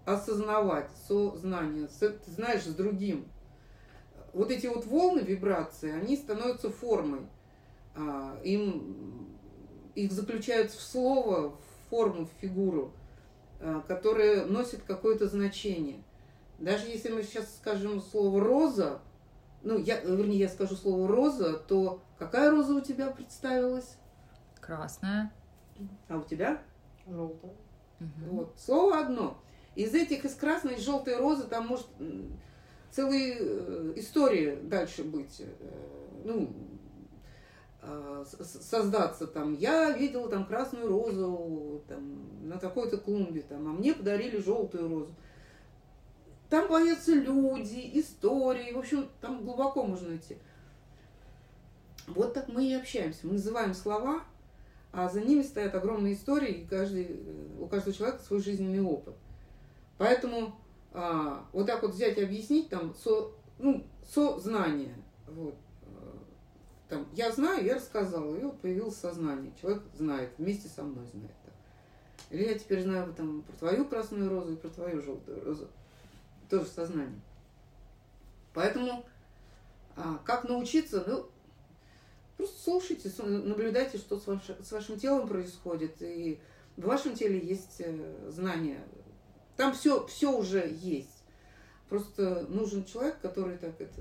осознавать 0.05 0.91
сознание, 1.09 1.89
ты 1.89 2.31
знаешь, 2.31 2.63
с 2.63 2.75
другим. 2.77 3.27
Вот 4.33 4.53
эти 4.53 4.69
вот 4.69 4.87
волны 4.87 5.23
вибрации, 5.23 5.91
они 5.91 6.17
становятся 6.17 6.71
формой. 6.71 7.27
А, 7.97 8.39
им, 8.45 9.37
их 9.97 10.13
заключают 10.13 10.71
в 10.71 10.81
слово, 10.81 11.59
форму, 11.91 12.27
в 12.27 12.41
фигуру, 12.41 12.93
э, 13.61 13.81
которая 13.87 14.47
носит 14.47 14.83
какое-то 14.83 15.27
значение. 15.29 16.03
Даже 16.59 16.87
если 16.87 17.11
мы 17.11 17.23
сейчас 17.23 17.57
скажем 17.57 18.01
слово 18.01 18.41
«роза», 18.41 19.01
ну, 19.63 19.79
я, 19.79 20.01
вернее, 20.01 20.39
я 20.39 20.49
скажу 20.49 20.77
слово 20.77 21.09
«роза», 21.09 21.55
то 21.55 22.03
какая 22.19 22.51
роза 22.51 22.75
у 22.75 22.81
тебя 22.81 23.11
представилась? 23.11 23.97
Красная. 24.61 25.33
А 26.09 26.19
у 26.19 26.23
тебя? 26.23 26.63
Желтая. 27.07 27.53
Угу. 28.01 28.37
Вот, 28.37 28.55
слово 28.59 28.99
одно. 28.99 29.39
Из 29.75 29.95
этих, 29.95 30.25
из 30.25 30.35
красной 30.35 30.75
и 30.75 30.81
желтой 30.81 31.17
розы, 31.17 31.45
там 31.45 31.67
может 31.67 31.87
целая 32.91 33.37
э, 33.39 33.93
история 33.97 34.57
дальше 34.57 35.03
быть. 35.03 35.41
Э, 35.41 35.47
ну, 36.25 36.55
создаться 38.25 39.27
там. 39.27 39.55
Я 39.55 39.91
видела 39.91 40.29
там 40.29 40.47
красную 40.47 40.89
розу 40.89 41.83
там, 41.89 42.49
на 42.49 42.59
какой-то 42.59 42.99
клумбе, 42.99 43.43
там, 43.43 43.69
а 43.69 43.73
мне 43.73 43.95
подарили 43.95 44.39
желтую 44.39 44.89
розу. 44.89 45.15
там 46.49 46.69
появятся 46.69 47.15
люди, 47.15 47.91
истории, 47.95 48.73
в 48.73 48.79
общем, 48.79 49.09
там 49.21 49.45
глубоко 49.45 49.85
можно 49.85 50.17
идти. 50.17 50.37
Вот 52.07 52.35
так 52.35 52.49
мы 52.49 52.67
и 52.67 52.75
общаемся. 52.75 53.27
Мы 53.27 53.35
называем 53.35 53.75
слова, 53.75 54.23
а 54.93 55.09
за 55.09 55.21
ними 55.21 55.43
стоят 55.43 55.75
огромные 55.75 56.15
истории, 56.15 56.53
и 56.53 56.67
каждый, 56.67 57.07
э, 57.11 57.61
у 57.61 57.67
каждого 57.67 57.97
человека 57.97 58.23
свой 58.23 58.41
жизненный 58.41 58.83
опыт. 58.83 59.15
Поэтому 59.97 60.55
а, 60.93 61.45
вот 61.53 61.67
так 61.67 61.83
вот 61.83 61.93
взять 61.93 62.17
и 62.19 62.23
объяснить 62.23 62.69
там 62.69 62.95
со, 62.95 63.33
ну, 63.59 63.85
сознание. 64.09 64.95
Вот. 65.27 65.57
Там, 66.95 67.09
я 67.13 67.33
знаю, 67.33 67.65
я 67.65 67.75
рассказала, 67.75 68.37
и 68.37 68.45
вот 68.45 68.61
появилось 68.61 68.95
сознание. 68.95 69.53
Человек 69.61 69.83
знает, 69.95 70.31
вместе 70.39 70.69
со 70.69 70.85
мной 70.85 71.05
знает. 71.09 71.35
Или 72.31 72.45
я 72.45 72.57
теперь 72.57 72.83
знаю 72.83 73.13
там, 73.15 73.43
про 73.43 73.57
твою 73.57 73.85
красную 73.85 74.31
розу 74.31 74.53
и 74.53 74.57
про 74.57 74.69
твою 74.69 75.03
желтую 75.03 75.45
розу. 75.45 75.67
Тоже 76.49 76.67
сознание. 76.67 77.21
Поэтому 78.53 79.05
а, 79.97 80.21
как 80.25 80.49
научиться? 80.49 81.03
Ну, 81.05 81.27
просто 82.37 82.63
слушайте, 82.63 83.11
наблюдайте, 83.25 83.99
что 83.99 84.21
с, 84.21 84.29
ваш, 84.29 84.43
с 84.63 84.71
вашим 84.71 84.97
телом 84.97 85.27
происходит. 85.27 86.01
И 86.01 86.39
в 86.77 86.83
вашем 86.83 87.17
теле 87.17 87.41
есть 87.41 87.81
э, 87.81 88.31
знания. 88.31 88.85
Там 89.57 89.73
все, 89.73 90.07
все 90.07 90.31
уже 90.31 90.73
есть. 90.81 91.25
Просто 91.89 92.47
нужен 92.49 92.85
человек, 92.85 93.19
который 93.21 93.59
так 93.59 93.81
это 93.81 94.01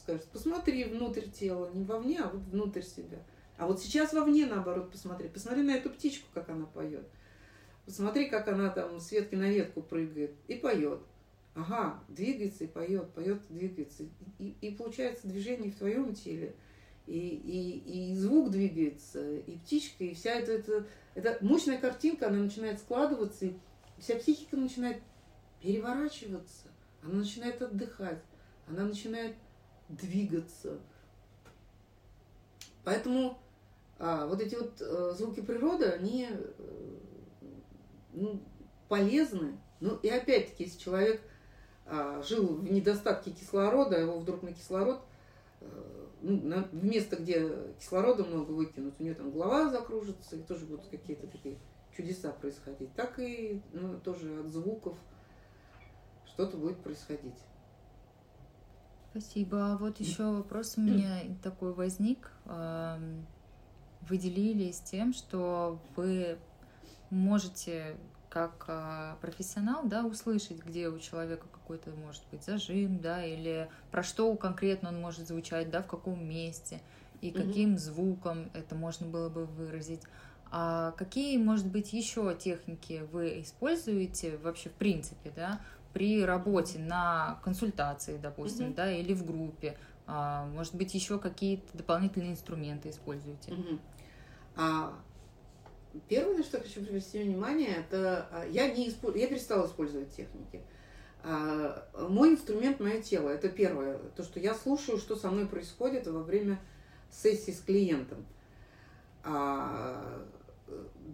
скажет, 0.00 0.26
посмотри 0.32 0.84
внутрь 0.84 1.28
тела, 1.28 1.70
не 1.72 1.84
вовне, 1.84 2.20
а 2.20 2.28
вот 2.28 2.42
внутрь 2.42 2.82
себя. 2.82 3.18
А 3.56 3.66
вот 3.66 3.80
сейчас 3.80 4.12
вовне, 4.12 4.46
наоборот, 4.46 4.90
посмотри. 4.90 5.28
Посмотри 5.28 5.62
на 5.62 5.72
эту 5.72 5.90
птичку, 5.90 6.26
как 6.32 6.48
она 6.48 6.66
поет. 6.66 7.06
Посмотри, 7.84 8.28
как 8.28 8.48
она 8.48 8.70
там 8.70 9.00
с 9.00 9.12
ветки 9.12 9.34
на 9.34 9.50
ветку 9.50 9.82
прыгает 9.82 10.34
и 10.48 10.54
поет. 10.54 11.00
Ага, 11.54 12.02
двигается 12.08 12.64
и 12.64 12.68
поет, 12.68 13.10
поет 13.10 13.42
двигается. 13.48 14.04
И, 14.38 14.54
и 14.60 14.70
получается 14.74 15.28
движение 15.28 15.70
в 15.70 15.76
твоем 15.76 16.14
теле. 16.14 16.54
И, 17.06 17.18
и, 17.18 18.12
и 18.12 18.14
звук 18.14 18.50
двигается, 18.50 19.38
и 19.38 19.56
птичка, 19.58 20.04
и 20.04 20.14
вся 20.14 20.32
эта, 20.32 20.52
эта, 20.52 20.86
эта 21.16 21.44
мощная 21.44 21.78
картинка, 21.78 22.28
она 22.28 22.38
начинает 22.38 22.78
складываться, 22.78 23.46
и 23.46 23.54
вся 23.98 24.14
психика 24.14 24.56
начинает 24.56 25.02
переворачиваться, 25.60 26.68
она 27.02 27.14
начинает 27.14 27.60
отдыхать, 27.62 28.22
она 28.68 28.84
начинает 28.84 29.34
двигаться. 29.90 30.78
Поэтому 32.84 33.38
а, 33.98 34.26
вот 34.26 34.40
эти 34.40 34.54
вот 34.54 34.80
а, 34.80 35.12
звуки 35.12 35.40
природы, 35.40 35.86
они 35.86 36.28
э, 36.30 36.52
ну, 38.12 38.42
полезны. 38.88 39.58
Ну 39.80 39.96
и 39.96 40.08
опять-таки, 40.08 40.64
если 40.64 40.78
человек 40.78 41.20
а, 41.86 42.22
жил 42.22 42.46
в 42.56 42.70
недостатке 42.70 43.30
кислорода, 43.30 43.98
его 43.98 44.18
вдруг 44.18 44.42
на 44.42 44.52
кислород, 44.52 45.02
а, 45.60 46.08
ну, 46.22 46.40
на, 46.42 46.62
в 46.64 46.84
место, 46.84 47.16
где 47.16 47.50
кислорода 47.78 48.24
много 48.24 48.52
выкинут, 48.52 48.94
у 48.98 49.02
него 49.02 49.14
там 49.14 49.30
голова 49.30 49.70
закружится, 49.70 50.36
и 50.36 50.42
тоже 50.42 50.66
будут 50.66 50.86
какие-то 50.86 51.26
такие 51.26 51.58
чудеса 51.96 52.30
происходить. 52.32 52.92
Так 52.94 53.18
и 53.18 53.60
ну, 53.72 53.98
тоже 54.00 54.40
от 54.40 54.48
звуков 54.48 54.96
что-то 56.26 56.56
будет 56.56 56.78
происходить. 56.78 57.34
Спасибо. 59.10 59.72
А 59.72 59.76
вот 59.76 60.00
еще 60.00 60.24
вопрос 60.24 60.74
у 60.76 60.80
меня 60.80 61.18
такой 61.42 61.72
возник. 61.72 62.30
Вы 62.46 64.16
делились 64.16 64.80
тем, 64.80 65.12
что 65.12 65.78
вы 65.94 66.38
можете 67.10 67.96
как 68.30 68.64
а, 68.68 69.18
профессионал, 69.20 69.82
да, 69.84 70.04
услышать, 70.06 70.64
где 70.64 70.88
у 70.88 70.98
человека 71.00 71.46
какой-то 71.52 71.90
может 71.90 72.22
быть 72.30 72.44
зажим, 72.44 73.00
да, 73.00 73.24
или 73.24 73.68
про 73.90 74.04
что 74.04 74.34
конкретно 74.36 74.90
он 74.90 75.00
может 75.00 75.26
звучать, 75.26 75.68
да, 75.70 75.82
в 75.82 75.88
каком 75.88 76.24
месте 76.24 76.80
и 77.20 77.32
каким 77.32 77.74
mm-hmm. 77.74 77.78
звуком 77.78 78.50
это 78.54 78.76
можно 78.76 79.06
было 79.06 79.28
бы 79.28 79.46
выразить. 79.46 80.02
А 80.52 80.92
какие, 80.92 81.36
может 81.38 81.66
быть, 81.66 81.92
еще 81.92 82.34
техники 82.36 83.02
вы 83.12 83.42
используете 83.42 84.36
вообще 84.38 84.68
в 84.68 84.74
принципе, 84.74 85.32
да, 85.34 85.60
при 85.92 86.24
работе 86.24 86.78
на 86.78 87.40
консультации, 87.42 88.16
допустим, 88.16 88.66
mm-hmm. 88.66 88.74
да, 88.74 88.92
или 88.92 89.12
в 89.14 89.24
группе? 89.24 89.76
А, 90.06 90.46
может 90.46 90.74
быть, 90.74 90.94
еще 90.94 91.18
какие-то 91.18 91.76
дополнительные 91.76 92.32
инструменты 92.32 92.90
используете? 92.90 93.52
Mm-hmm. 93.52 93.80
А 94.56 94.92
Первое, 96.08 96.38
на 96.38 96.42
что 96.44 96.58
я 96.58 96.62
хочу 96.62 96.84
привести 96.84 97.22
внимание, 97.22 97.76
это 97.76 98.28
а, 98.30 98.46
я, 98.46 98.72
не 98.72 98.88
исп... 98.88 99.04
я 99.16 99.26
перестала 99.26 99.66
использовать 99.66 100.14
техники. 100.14 100.60
А, 101.22 101.84
мой 102.08 102.30
инструмент– 102.30 102.78
мое 102.80 103.02
тело. 103.02 103.28
Это 103.28 103.48
первое. 103.48 103.98
То, 104.16 104.22
что 104.22 104.38
я 104.38 104.54
слушаю, 104.54 104.98
что 104.98 105.16
со 105.16 105.30
мной 105.30 105.46
происходит 105.46 106.06
во 106.06 106.22
время 106.22 106.60
сессии 107.10 107.50
с 107.50 107.60
клиентом. 107.60 108.24
А, 109.24 110.24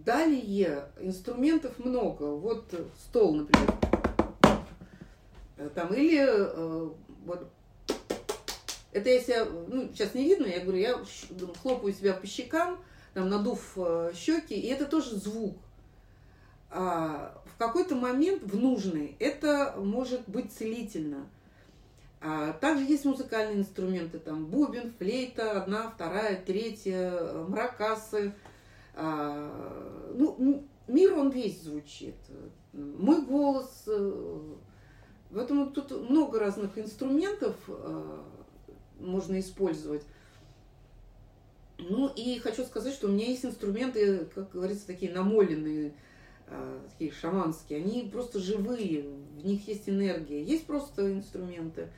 далее 0.05 0.89
инструментов 0.99 1.79
много. 1.79 2.35
Вот 2.35 2.73
стол, 2.99 3.33
например. 3.33 3.96
Там, 5.73 5.93
или 5.93 6.19
э, 6.19 6.89
вот 7.25 7.49
это 8.97 9.09
если 9.09 9.45
ну, 9.67 9.89
сейчас 9.93 10.13
не 10.13 10.23
видно, 10.23 10.45
я 10.45 10.59
говорю, 10.59 10.79
я 10.79 10.99
хлопаю 11.61 11.93
себя 11.93 12.13
по 12.13 12.25
щекам, 12.25 12.79
там, 13.13 13.29
надув 13.29 13.73
э, 13.77 14.11
щеки, 14.15 14.55
и 14.55 14.67
это 14.67 14.85
тоже 14.85 15.15
звук. 15.15 15.57
А, 16.69 17.41
в 17.45 17.57
какой-то 17.57 17.95
момент, 17.95 18.43
в 18.43 18.59
нужный, 18.59 19.15
это 19.19 19.75
может 19.77 20.27
быть 20.27 20.51
целительно. 20.51 21.27
А, 22.21 22.53
также 22.53 22.85
есть 22.85 23.05
музыкальные 23.05 23.59
инструменты, 23.59 24.19
там 24.19 24.47
бубен, 24.47 24.93
флейта, 24.97 25.61
одна, 25.61 25.91
вторая, 25.91 26.41
третья, 26.43 27.11
э, 27.11 27.45
мракасы. 27.47 28.33
А, 28.95 30.11
ну, 30.15 30.65
мир, 30.87 31.13
он 31.17 31.29
весь 31.29 31.61
звучит. 31.61 32.15
Мой 32.73 33.21
голос. 33.21 33.87
Э, 35.29 35.35
поэтому 35.35 35.67
тут 35.67 35.91
много 36.09 36.39
разных 36.39 36.77
инструментов 36.77 37.55
можно 38.99 39.39
использовать. 39.39 40.03
Ну 41.77 42.11
и 42.15 42.39
хочу 42.39 42.63
сказать, 42.63 42.93
что 42.93 43.07
у 43.07 43.11
меня 43.11 43.27
есть 43.27 43.45
инструменты, 43.45 44.25
как 44.33 44.51
говорится, 44.51 44.87
такие 44.87 45.11
намоленные, 45.11 45.93
а, 46.47 46.81
такие 46.89 47.11
шаманские. 47.11 47.79
Они 47.79 48.09
просто 48.11 48.39
живые, 48.39 49.03
в 49.03 49.45
них 49.45 49.67
есть 49.67 49.87
энергия. 49.87 50.43
Есть 50.43 50.65
просто 50.65 51.13
инструменты. 51.13 51.89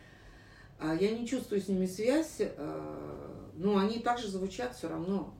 А 0.79 0.93
я 0.95 1.17
не 1.17 1.27
чувствую 1.27 1.61
с 1.61 1.67
ними 1.69 1.85
связь, 1.85 2.37
а, 2.39 3.49
но 3.55 3.77
они 3.77 3.99
также 3.99 4.27
звучат 4.27 4.75
все 4.75 4.89
равно. 4.89 5.33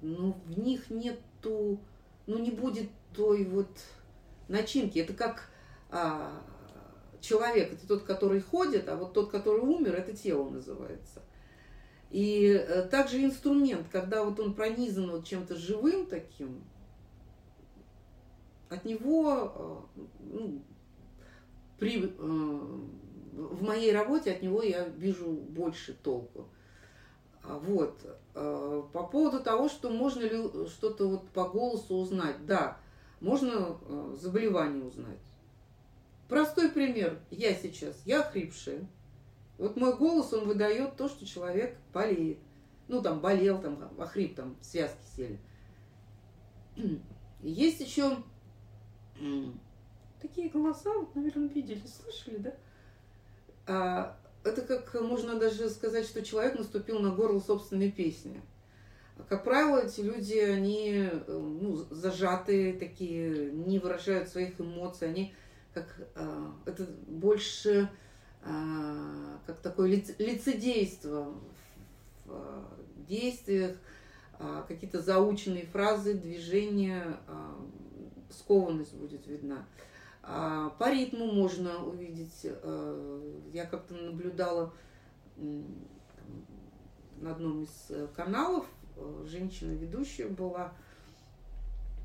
Но 0.00 0.38
в 0.46 0.58
них 0.58 0.88
нету, 0.90 1.78
ну 2.26 2.38
не 2.38 2.50
будет 2.50 2.88
той 3.14 3.44
вот 3.44 3.68
начинки. 4.48 4.98
Это 4.98 5.12
как 5.12 5.50
человек, 7.20 7.72
это 7.72 7.86
тот, 7.86 8.04
который 8.04 8.40
ходит, 8.40 8.88
а 8.88 8.96
вот 8.96 9.14
тот, 9.14 9.30
который 9.30 9.60
умер, 9.60 9.94
это 9.94 10.14
тело 10.14 10.48
называется. 10.48 11.22
И 12.10 12.46
э, 12.46 12.82
также 12.82 13.24
инструмент, 13.24 13.88
когда 13.90 14.22
вот 14.22 14.38
он 14.38 14.54
пронизан 14.54 15.10
вот 15.10 15.24
чем-то 15.24 15.56
живым 15.56 16.06
таким, 16.06 16.62
от 18.68 18.84
него 18.84 19.84
э, 19.96 20.00
ну, 20.32 20.62
при, 21.78 22.04
э, 22.04 22.08
в 22.16 23.62
моей 23.62 23.92
работе 23.92 24.32
от 24.32 24.42
него 24.42 24.62
я 24.62 24.86
вижу 24.86 25.28
больше 25.28 25.94
толку. 25.94 26.48
А 27.42 27.58
вот. 27.58 27.98
По 28.32 29.06
поводу 29.12 29.40
того, 29.40 29.68
что 29.68 29.90
можно 29.90 30.22
ли 30.22 30.66
что-то 30.66 31.06
вот 31.08 31.28
по 31.28 31.48
голосу 31.48 31.96
узнать. 31.96 32.46
Да, 32.46 32.78
можно 33.20 33.76
заболевание 34.14 34.82
узнать. 34.82 35.20
Простой 36.28 36.70
пример. 36.70 37.20
Я 37.30 37.54
сейчас, 37.54 38.00
я 38.04 38.22
хрипшая. 38.22 38.86
Вот 39.58 39.76
мой 39.76 39.96
голос, 39.96 40.32
он 40.32 40.46
выдает 40.46 40.96
то, 40.96 41.08
что 41.08 41.26
человек 41.26 41.76
болеет. 41.92 42.38
Ну, 42.88 43.00
там, 43.00 43.20
болел, 43.20 43.60
там, 43.60 43.90
охрип, 43.98 44.34
там, 44.34 44.56
связки 44.60 45.04
сели. 45.16 45.38
Есть 47.42 47.80
еще 47.80 48.18
такие 50.20 50.48
голоса, 50.48 50.90
вот, 50.92 51.14
наверное, 51.14 51.48
видели, 51.48 51.82
слышали, 51.86 52.38
да? 52.38 52.54
А, 53.66 54.16
это 54.42 54.62
как 54.62 55.00
можно 55.00 55.38
даже 55.38 55.68
сказать, 55.70 56.06
что 56.06 56.22
человек 56.22 56.58
наступил 56.58 57.00
на 57.00 57.10
горло 57.10 57.40
собственной 57.40 57.90
песни. 57.90 58.40
Как 59.28 59.44
правило, 59.44 59.78
эти 59.78 60.00
люди, 60.00 60.38
они 60.38 61.08
э, 61.10 61.22
ну, 61.28 61.76
зажатые 61.90 62.74
такие, 62.74 63.52
не 63.52 63.78
выражают 63.78 64.28
своих 64.28 64.60
эмоций, 64.60 65.08
они 65.08 65.34
как 65.74 66.08
а, 66.14 66.54
это 66.66 66.86
больше 67.08 67.90
а, 68.42 69.38
как 69.46 69.58
такое 69.58 69.88
лицедейство 69.88 71.34
в 72.24 72.30
а, 72.30 72.64
действиях, 73.08 73.76
а, 74.38 74.62
какие-то 74.62 75.02
заученные 75.02 75.66
фразы, 75.66 76.14
движения, 76.14 77.18
скованность 78.30 78.94
будет 78.94 79.26
видна. 79.26 79.66
А, 80.26 80.70
по 80.70 80.90
ритму 80.90 81.26
можно 81.26 81.84
увидеть. 81.84 82.40
Э, 82.44 83.38
я 83.52 83.66
как-то 83.66 83.94
наблюдала 83.94 84.72
на 85.36 87.32
одном 87.32 87.62
из 87.62 87.86
э, 87.90 88.08
каналов, 88.14 88.66
э, 88.96 89.24
женщина 89.26 89.72
ведущая 89.72 90.28
была, 90.28 90.72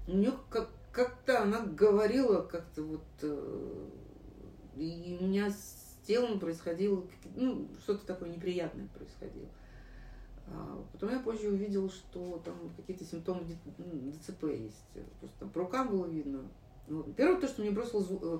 у 0.07 0.11
нее 0.11 0.33
как, 0.49 0.69
как-то 0.91 1.43
она 1.43 1.61
говорила 1.61 2.41
как-то 2.41 2.83
вот, 2.83 3.01
и 4.75 5.17
у 5.19 5.25
меня 5.25 5.51
с 5.51 5.97
телом 6.05 6.39
происходило, 6.39 7.03
ну, 7.35 7.67
что-то 7.83 8.05
такое 8.05 8.29
неприятное 8.29 8.87
происходило. 8.87 9.47
А 10.47 10.83
потом 10.91 11.11
я 11.11 11.19
позже 11.19 11.49
увидела, 11.49 11.89
что 11.89 12.41
там 12.43 12.55
какие-то 12.75 13.05
симптомы 13.05 13.43
ДЦП 13.43 14.45
есть. 14.45 14.83
Просто 15.19 15.35
там 15.39 15.49
по 15.49 15.59
рукам 15.59 15.89
было 15.89 16.07
видно. 16.07 16.41
Ну, 16.87 17.03
первое, 17.15 17.39
то, 17.39 17.47
что 17.47 17.61
мне 17.61 17.69
бросило 17.69 18.01
э, 18.01 18.39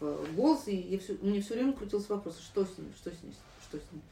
в 0.00 0.34
голос, 0.34 0.66
и 0.68 0.76
я 0.76 0.98
все, 0.98 1.18
мне 1.20 1.42
все 1.42 1.54
время 1.54 1.74
крутился 1.74 2.14
вопрос, 2.14 2.38
что 2.38 2.64
с 2.64 2.78
ним, 2.78 2.90
что 2.96 3.10
с 3.10 3.22
ним, 3.22 3.34
что 3.68 3.78
с 3.78 3.82
ним. 3.92 4.02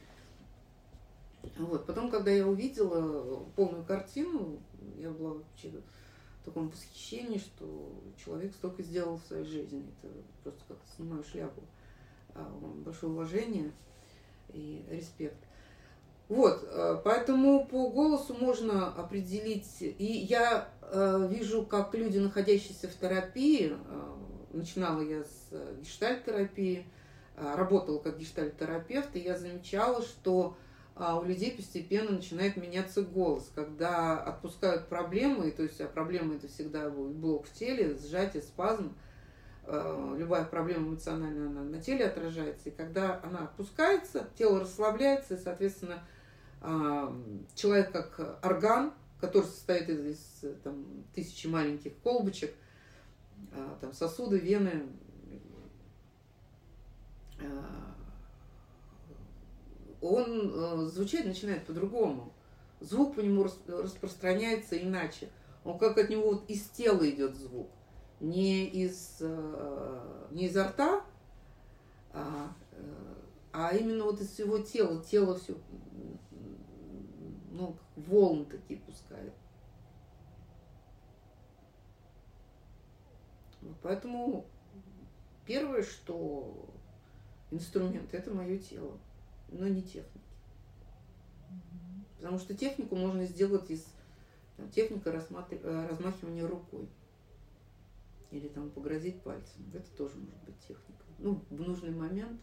Вот. 1.67 1.85
Потом, 1.87 2.11
когда 2.11 2.29
я 2.29 2.47
увидела 2.47 3.43
полную 3.55 3.83
картину, 3.83 4.59
я 4.97 5.09
была 5.09 5.33
вообще 5.33 5.71
таком 6.45 6.69
восхищении, 6.69 7.37
что 7.37 8.01
человек 8.23 8.53
столько 8.53 8.83
сделал 8.83 9.17
в 9.17 9.27
своей 9.27 9.45
жизни. 9.45 9.83
Это 10.01 10.13
просто 10.43 10.61
как 10.67 10.77
снимаю 10.95 11.23
шляпу. 11.23 11.61
А, 12.35 12.43
большое 12.85 13.11
уважение 13.11 13.71
и 14.53 14.85
респект. 14.89 15.37
Вот, 16.27 16.63
э, 16.63 17.01
поэтому 17.03 17.67
по 17.67 17.89
голосу 17.89 18.33
можно 18.33 18.87
определить, 18.87 19.69
и 19.79 20.25
я 20.27 20.69
э, 20.81 21.27
вижу, 21.29 21.63
как 21.63 21.93
люди, 21.93 22.17
находящиеся 22.17 22.87
в 22.87 22.95
терапии, 22.95 23.73
э, 23.73 24.15
начинала 24.53 25.01
я 25.01 25.23
с 25.23 25.51
гештальт-терапии, 25.81 26.85
работала 27.37 27.99
как 27.99 28.17
гештальт-терапевт, 28.17 29.15
и 29.15 29.19
я 29.19 29.37
замечала, 29.37 30.01
что 30.01 30.57
у 30.95 31.23
людей 31.23 31.51
постепенно 31.51 32.11
начинает 32.11 32.55
меняться 32.55 33.01
голос, 33.01 33.51
когда 33.53 34.17
отпускают 34.17 34.87
проблемы, 34.87 35.51
то 35.51 35.63
есть 35.63 35.81
а 35.81 35.87
проблема 35.87 36.35
это 36.35 36.47
всегда 36.47 36.89
блок 36.89 37.47
в 37.47 37.53
теле, 37.53 37.97
сжатие, 37.97 38.41
спазм, 38.41 38.95
любая 39.67 40.45
проблема 40.45 40.89
эмоциональная 40.89 41.47
она 41.47 41.63
на 41.63 41.81
теле 41.81 42.05
отражается, 42.05 42.69
и 42.69 42.71
когда 42.71 43.19
она 43.23 43.39
отпускается, 43.39 44.29
тело 44.37 44.61
расслабляется, 44.61 45.33
и, 45.33 45.37
соответственно, 45.37 46.01
человек 47.55 47.91
как 47.91 48.39
орган, 48.43 48.93
который 49.19 49.45
состоит 49.45 49.89
из, 49.89 50.05
из 50.05 50.55
там, 50.63 50.85
тысячи 51.13 51.47
маленьких 51.47 51.93
колбочек, 52.03 52.53
а, 53.51 53.77
там 53.81 53.93
сосуды, 53.93 54.37
вены, 54.39 54.83
а, 57.39 57.94
он 60.01 60.51
э, 60.53 60.85
звучать 60.87 61.25
начинает 61.25 61.65
по-другому. 61.65 62.31
Звук 62.79 63.15
по 63.15 63.19
нему 63.21 63.45
распространяется 63.67 64.77
иначе. 64.77 65.29
Он 65.63 65.77
как 65.77 65.97
от 65.97 66.09
него 66.09 66.33
вот 66.33 66.49
из 66.49 66.63
тела 66.69 67.09
идет 67.09 67.35
звук. 67.35 67.69
Не 68.19 68.65
из, 68.65 69.17
э, 69.19 70.27
не 70.31 70.45
изо 70.45 70.67
рта, 70.67 71.03
а, 72.13 72.53
э, 72.71 73.15
а 73.51 73.75
именно 73.75 74.05
вот 74.05 74.21
из 74.21 74.29
всего 74.29 74.59
тела. 74.59 75.03
Тело 75.03 75.37
все 75.37 75.55
ну, 77.55 77.75
волны 77.95 78.45
такие 78.45 78.79
пускает. 78.79 79.33
Поэтому 83.81 84.45
первое, 85.45 85.83
что 85.83 86.69
инструмент 87.51 88.13
это 88.13 88.31
мое 88.31 88.57
тело, 88.57 88.99
но 89.55 89.67
не 89.67 89.81
техники. 89.81 90.25
Потому 92.17 92.39
что 92.39 92.55
технику 92.55 92.95
можно 92.95 93.25
сделать 93.25 93.69
из 93.69 93.85
там, 94.57 94.69
техника 94.69 95.11
э, 95.11 95.87
размахивания 95.87 96.47
рукой. 96.47 96.87
Или 98.31 98.47
там 98.47 98.69
погрозить 98.69 99.21
пальцем. 99.21 99.71
Это 99.73 99.89
тоже 99.91 100.15
может 100.17 100.43
быть 100.45 100.59
техника. 100.59 101.03
Ну, 101.19 101.41
в 101.49 101.61
нужный 101.61 101.91
момент. 101.91 102.39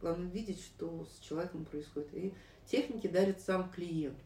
Главное 0.00 0.28
видеть, 0.28 0.60
что 0.60 1.06
с 1.06 1.18
человеком 1.20 1.64
происходит. 1.64 2.14
И 2.14 2.34
Техники 2.66 3.06
дарит 3.06 3.40
сам 3.40 3.70
клиент. 3.70 4.18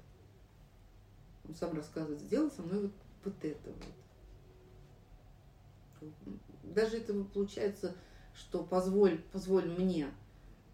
Он 1.47 1.55
сам 1.55 1.77
рассказывает, 1.77 2.21
сделай 2.21 2.51
со 2.51 2.63
мной 2.63 2.83
вот, 2.83 2.93
вот 3.25 3.45
это 3.45 3.73
вот. 6.01 6.11
Даже 6.63 6.99
это 6.99 7.13
получается, 7.25 7.95
что 8.35 8.65
позволь, 8.65 9.21
позволь 9.33 9.69
мне, 9.69 10.09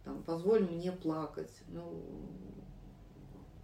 там, 0.06 0.22
позволь 0.22 0.62
мне 0.62 0.92
плакать. 0.92 1.50
Ну, 1.66 2.00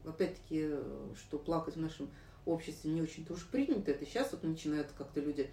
опять-таки, 0.04 0.74
что 1.14 1.38
плакать 1.38 1.76
в 1.76 1.80
нашем 1.80 2.10
обществе 2.44 2.90
не 2.90 3.00
очень-то 3.00 3.34
уж 3.34 3.46
принято. 3.46 3.92
Это 3.92 4.04
сейчас 4.04 4.32
вот 4.32 4.42
начинают 4.42 4.90
как-то 4.98 5.20
люди 5.20 5.48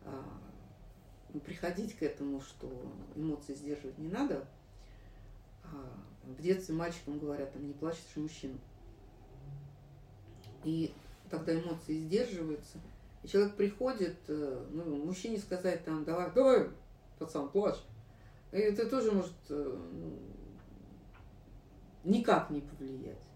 а, 0.00 0.24
приходить 1.44 1.94
к 1.94 2.02
этому, 2.02 2.40
что 2.40 2.72
эмоции 3.14 3.54
сдерживать 3.54 3.98
не 3.98 4.08
надо. 4.08 4.48
А, 5.62 5.92
в 6.22 6.40
детстве 6.40 6.74
мальчикам 6.74 7.18
говорят, 7.18 7.52
там, 7.52 7.66
не 7.66 7.74
плачь, 7.74 7.98
что 8.10 8.20
мужчина. 8.20 8.58
И 10.64 10.94
тогда 11.28 11.54
эмоции 11.54 11.98
сдерживаются. 11.98 12.78
И 13.22 13.28
человек 13.28 13.56
приходит, 13.56 14.16
э, 14.28 14.66
ну, 14.70 15.04
мужчине 15.04 15.36
сказать 15.38 15.84
там, 15.84 16.04
давай, 16.04 16.32
давай, 16.32 16.70
пацан, 17.18 17.50
плачь. 17.50 17.82
И 18.54 18.56
это 18.56 18.88
тоже 18.88 19.10
может 19.10 19.34
э, 19.48 19.78
ну, 19.92 20.16
никак 22.04 22.50
не 22.50 22.60
повлиять. 22.60 23.26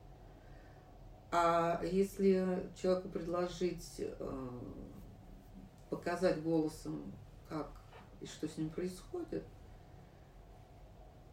А 1.32 1.82
если 1.82 2.70
человеку 2.80 3.08
предложить 3.08 3.96
э, 3.98 4.48
показать 5.90 6.40
голосом, 6.40 7.12
как 7.48 7.68
и 8.20 8.26
что 8.26 8.46
с 8.46 8.58
ним 8.58 8.70
происходит, 8.70 9.42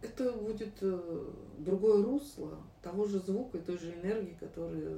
это 0.01 0.31
будет 0.31 0.81
э, 0.81 1.33
другое 1.59 2.03
русло 2.03 2.57
того 2.81 3.05
же 3.05 3.19
звука, 3.19 3.59
той 3.59 3.77
же 3.77 3.93
энергии, 3.93 4.35
которая 4.39 4.97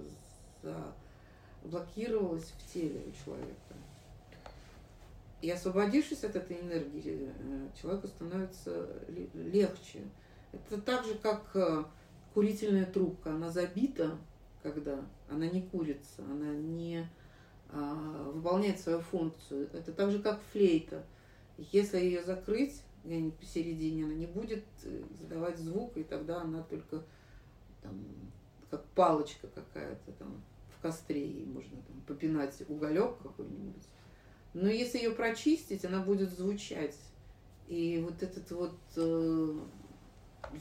заблокировалась 1.61 2.53
в 2.57 2.71
теле 2.71 3.03
у 3.05 3.11
человека. 3.11 3.75
И 5.41 5.49
освободившись 5.51 6.23
от 6.23 6.35
этой 6.35 6.59
энергии, 6.59 7.31
э, 7.37 7.69
человеку 7.79 8.07
становится 8.07 8.89
легче. 9.07 10.01
Это 10.51 10.81
так 10.81 11.05
же, 11.05 11.15
как 11.15 11.55
э, 11.55 11.83
курительная 12.33 12.85
трубка. 12.85 13.31
Она 13.33 13.51
забита, 13.51 14.17
когда 14.63 15.05
она 15.29 15.47
не 15.47 15.61
курится, 15.61 16.23
она 16.23 16.55
не 16.55 17.07
а, 17.69 18.31
выполняет 18.33 18.79
свою 18.79 19.01
функцию. 19.01 19.69
Это 19.73 19.91
так 19.91 20.11
же, 20.11 20.19
как 20.19 20.39
флейта. 20.51 21.03
Если 21.57 21.97
ее 21.99 22.23
закрыть, 22.23 22.81
где-нибудь 23.03 23.37
посередине, 23.37 24.05
она 24.05 24.13
не 24.13 24.25
будет 24.25 24.63
э, 24.83 25.03
издавать 25.15 25.57
звук, 25.57 25.97
и 25.97 26.03
тогда 26.03 26.41
она 26.41 26.61
только 26.63 27.03
там, 27.81 28.05
как 28.69 28.85
палочка 28.89 29.47
какая-то 29.47 30.11
там 30.13 30.43
в 30.77 30.81
костре, 30.81 31.27
ей 31.27 31.45
можно 31.45 31.81
там 31.87 32.01
попинать 32.01 32.61
уголек 32.67 33.17
какой-нибудь. 33.23 33.87
Но 34.53 34.67
если 34.67 34.97
ее 34.97 35.11
прочистить, 35.11 35.85
она 35.85 36.01
будет 36.01 36.31
звучать. 36.31 36.97
И 37.67 38.03
вот 38.03 38.23
этот 38.23 38.49
вот 38.51 38.79
э, 38.95 39.59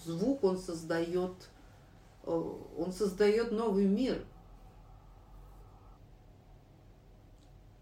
звук, 0.04 0.44
он 0.44 0.58
создает, 0.58 1.48
э, 2.24 2.30
он 2.30 2.92
создает 2.92 3.52
новый 3.52 3.86
мир– 3.86 4.24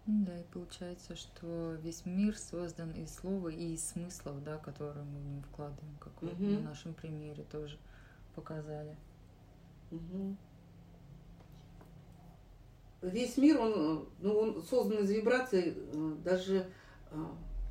Да, 0.05 0.39
и 0.39 0.43
получается, 0.43 1.15
что 1.15 1.73
весь 1.81 2.05
мир 2.05 2.37
создан 2.37 2.91
из 2.91 3.15
слова 3.15 3.49
и 3.49 3.73
из 3.73 3.89
смыслов, 3.89 4.43
да, 4.43 4.57
которые 4.59 5.03
мы 5.03 5.19
в 5.19 5.25
него 5.25 5.41
вкладываем, 5.41 5.97
как 5.99 6.21
угу. 6.21 6.31
на 6.35 6.59
нашем 6.59 6.93
примере 6.93 7.43
тоже 7.43 7.79
показали. 8.35 8.95
Угу. 9.89 10.37
Весь 13.05 13.37
мир, 13.37 13.59
он, 13.59 14.09
ну, 14.19 14.37
он 14.37 14.63
создан 14.63 15.03
из 15.03 15.11
вибраций, 15.11 15.75
э, 15.75 16.15
даже 16.23 16.65
э, 17.11 17.15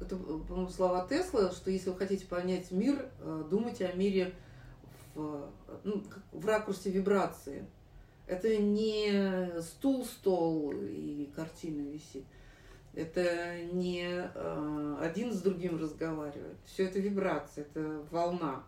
это, 0.01 0.17
по-моему, 0.17 0.69
слова 0.69 1.07
Тесла, 1.09 1.51
что 1.51 1.73
если 1.73 1.91
вы 1.91 1.97
хотите 1.97 2.25
понять 2.27 2.71
мир, 2.71 3.11
э, 3.19 3.45
думайте 3.51 3.87
о 3.87 3.95
мире 3.95 4.33
в, 5.15 5.51
ну, 5.83 6.05
в 6.31 6.47
ракурсе 6.47 6.91
вибрации. 6.91 7.67
Это 8.27 8.57
не 8.57 9.61
стул, 9.61 10.05
стол 10.05 10.73
и 10.73 11.31
картина 11.35 11.83
висит. 11.83 12.25
Это 12.95 13.61
не 13.73 14.07
один 15.01 15.33
с 15.33 15.43
другим 15.43 15.79
разговаривает. 15.79 16.57
Все 16.65 16.85
это 16.85 17.01
вибрация, 17.01 17.65
это 17.65 18.03
волна. 18.11 18.63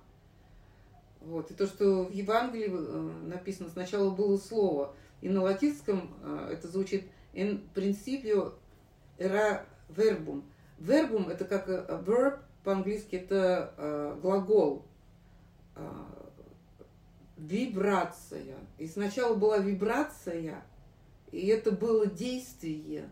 Вот. 1.21 1.51
И 1.51 1.55
то, 1.55 1.67
что 1.67 2.05
в 2.05 2.13
Евангелии 2.13 2.69
написано, 3.27 3.71
сначала 3.71 4.11
было 4.11 4.37
слово, 4.37 4.95
и 5.21 5.29
на 5.29 5.43
латинском 5.43 6.15
э, 6.23 6.51
это 6.53 6.69
звучит 6.69 7.05
in 7.33 7.63
principio 7.75 8.55
era 9.19 9.67
verbum. 9.89 10.45
Вербум 10.79 11.29
это 11.29 11.45
как 11.45 11.69
э, 11.69 11.87
verb 12.05 12.41
по-английски 12.65 13.17
это 13.17 13.75
э, 13.77 14.19
глагол. 14.21 14.85
Э, 15.75 15.87
вибрация. 17.37 18.57
И 18.79 18.87
сначала 18.87 19.35
была 19.35 19.59
вибрация, 19.59 20.63
и 21.33 21.47
это 21.47 21.71
было 21.71 22.07
действие. 22.07 23.09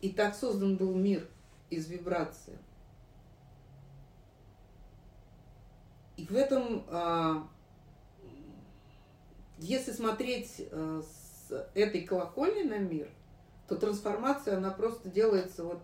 И 0.00 0.10
так 0.10 0.34
создан 0.34 0.76
был 0.76 0.94
мир 0.94 1.26
из 1.70 1.88
вибрации. 1.88 2.58
И 6.16 6.24
в 6.24 6.34
этом, 6.34 6.84
а, 6.88 7.48
если 9.58 9.92
смотреть 9.92 10.54
э, 10.58 11.02
с 11.02 11.68
этой 11.74 12.02
колокольни 12.02 12.62
на 12.62 12.78
мир, 12.78 13.08
то 13.66 13.76
трансформация, 13.76 14.56
она 14.56 14.70
просто 14.70 15.08
делается 15.08 15.64
вот 15.64 15.80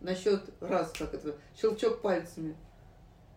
на 0.00 0.14
счет 0.14 0.42
раз, 0.60 0.92
как 0.98 1.14
это, 1.14 1.36
щелчок 1.56 2.02
пальцами. 2.02 2.56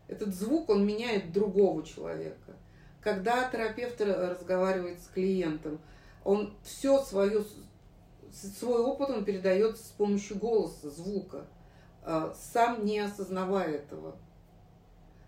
Этот 0.07 0.34
звук, 0.34 0.69
он 0.69 0.86
меняет 0.86 1.32
другого 1.32 1.84
человека. 1.84 2.53
Когда 3.01 3.49
терапевт 3.49 4.01
разговаривает 4.01 5.01
с 5.01 5.07
клиентом, 5.07 5.80
он 6.23 6.53
все 6.63 7.01
свое, 7.03 7.45
свой 8.32 8.82
опыт 8.82 9.09
он 9.09 9.23
передает 9.23 9.78
с 9.78 9.91
помощью 9.91 10.38
голоса, 10.38 10.89
звука, 10.89 11.47
а, 12.03 12.34
сам 12.34 12.84
не 12.86 12.99
осознавая 12.99 13.75
этого. 13.75 14.17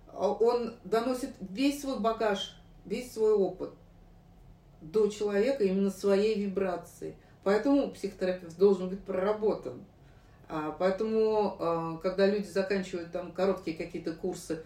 А 0.07 0.29
он 0.31 0.75
доносит 0.83 1.31
весь 1.39 1.81
свой 1.81 1.99
багаж, 1.99 2.61
весь 2.83 3.13
свой 3.13 3.33
опыт 3.33 3.71
до 4.81 5.07
человека 5.07 5.63
именно 5.63 5.89
своей 5.89 6.41
вибрации. 6.41 7.15
Поэтому 7.43 7.91
психотерапевт 7.91 8.57
должен 8.57 8.89
быть 8.89 9.03
проработан. 9.03 9.83
А, 10.47 10.75
поэтому, 10.77 11.55
а, 11.59 11.97
когда 11.97 12.27
люди 12.27 12.47
заканчивают 12.47 13.11
там 13.11 13.31
короткие 13.31 13.77
какие-то 13.77 14.13
курсы 14.13 14.63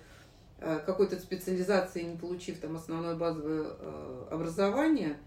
какой-то 0.86 1.20
специализации, 1.20 2.04
не 2.04 2.16
получив 2.16 2.58
там 2.60 2.78
основное 2.78 3.16
базовое 3.16 3.68
образование, 4.32 5.18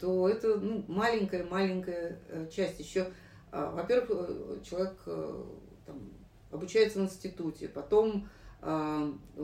то 0.00 0.28
это 0.28 0.56
ну, 0.56 0.84
маленькая-маленькая 0.88 2.18
э, 2.28 2.48
часть. 2.54 2.80
Еще, 2.80 3.08
во-первых, 3.50 4.10
э, 4.10 4.58
человек 4.62 4.94
э, 5.06 5.44
там, 5.86 6.12
обучается 6.50 7.00
в 7.00 7.02
институте, 7.02 7.68
потом 7.68 8.28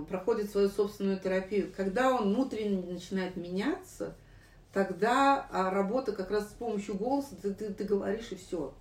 проходит 0.08 0.50
свою 0.50 0.68
собственную 0.68 1.20
терапию. 1.20 1.72
Когда 1.76 2.12
он 2.12 2.34
внутренне 2.34 2.82
начинает 2.92 3.36
меняться, 3.36 4.16
тогда 4.72 5.46
а 5.50 5.70
работа 5.70 6.12
как 6.12 6.30
раз 6.30 6.50
с 6.50 6.52
помощью 6.52 6.96
голоса, 6.96 7.36
ты, 7.40 7.52
ты, 7.54 7.72
ты 7.72 7.84
говоришь 7.84 8.32
и 8.32 8.36
все. 8.36 8.74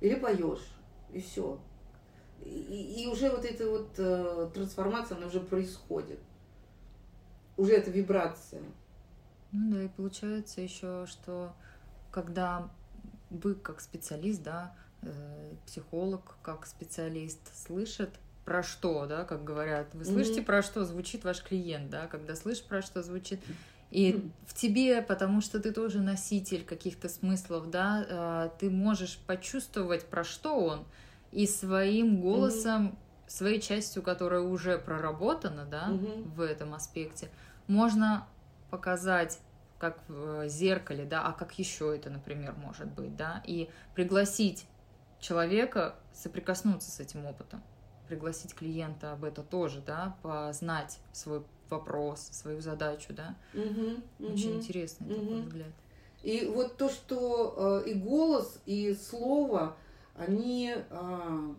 Или 0.00 0.14
поешь, 0.16 0.66
и 1.12 1.20
все. 1.20 1.58
И, 2.42 3.04
и 3.04 3.06
уже 3.06 3.30
вот 3.30 3.44
эта 3.44 3.68
вот 3.68 3.90
э, 3.96 4.50
трансформация, 4.52 5.16
она 5.16 5.26
уже 5.26 5.40
происходит. 5.40 6.18
Уже 7.56 7.74
это 7.74 7.90
вибрация. 7.90 8.62
Ну 9.52 9.72
да, 9.72 9.82
и 9.82 9.88
получается 9.88 10.60
еще, 10.60 11.06
что 11.08 11.52
когда 12.10 12.68
вы 13.30 13.54
как 13.54 13.80
специалист, 13.80 14.42
да, 14.42 14.74
Э, 15.06 15.54
психолог 15.66 16.36
как 16.42 16.66
специалист 16.66 17.40
слышит 17.54 18.10
про 18.44 18.62
что, 18.62 19.06
да, 19.06 19.24
как 19.24 19.44
говорят. 19.44 19.88
Вы 19.92 20.04
слышите, 20.04 20.40
mm-hmm. 20.40 20.44
про 20.44 20.62
что 20.62 20.84
звучит 20.84 21.24
ваш 21.24 21.42
клиент, 21.42 21.90
да, 21.90 22.06
когда 22.06 22.34
слышишь, 22.34 22.64
про 22.64 22.82
что 22.82 23.02
звучит. 23.02 23.40
И 23.94 24.28
в 24.48 24.54
тебе, 24.54 25.02
потому 25.02 25.40
что 25.40 25.60
ты 25.60 25.70
тоже 25.70 26.00
носитель 26.00 26.64
каких-то 26.64 27.08
смыслов, 27.08 27.70
да, 27.70 28.04
э, 28.08 28.50
ты 28.58 28.68
можешь 28.68 29.18
почувствовать, 29.24 30.06
про 30.06 30.24
что 30.24 30.58
он, 30.58 30.84
и 31.30 31.46
своим 31.46 32.20
голосом, 32.20 32.98
своей 33.28 33.60
частью, 33.60 34.02
которая 34.02 34.40
уже 34.40 34.78
проработана, 34.78 35.64
да, 35.64 35.92
в 36.34 36.40
этом 36.40 36.74
аспекте, 36.74 37.30
можно 37.68 38.26
показать 38.68 39.38
как 39.78 40.00
в 40.08 40.48
зеркале, 40.48 41.04
да, 41.04 41.24
а 41.28 41.32
как 41.32 41.56
еще 41.60 41.94
это, 41.94 42.10
например, 42.10 42.54
может 42.56 42.88
быть, 42.88 43.14
да, 43.14 43.44
и 43.46 43.70
пригласить 43.94 44.66
человека 45.20 45.94
соприкоснуться 46.12 46.90
с 46.90 46.98
этим 46.98 47.26
опытом, 47.26 47.62
пригласить 48.08 48.56
клиента 48.56 49.12
об 49.12 49.22
это 49.22 49.44
тоже, 49.44 49.80
да, 49.86 50.16
познать 50.20 50.98
свой 51.12 51.44
вопрос, 51.70 52.28
свою 52.32 52.60
задачу, 52.60 53.12
да. 53.12 53.36
Угу, 53.54 54.32
Очень 54.32 54.50
угу, 54.50 54.58
интересный 54.58 55.06
угу. 55.06 55.20
такой 55.20 55.40
взгляд. 55.42 55.72
И 56.22 56.46
вот 56.46 56.76
то, 56.76 56.88
что 56.88 57.82
э, 57.84 57.90
и 57.90 57.94
голос, 57.94 58.58
и 58.66 58.94
слово, 58.94 59.76
они... 60.16 60.74
Э, 60.90 61.54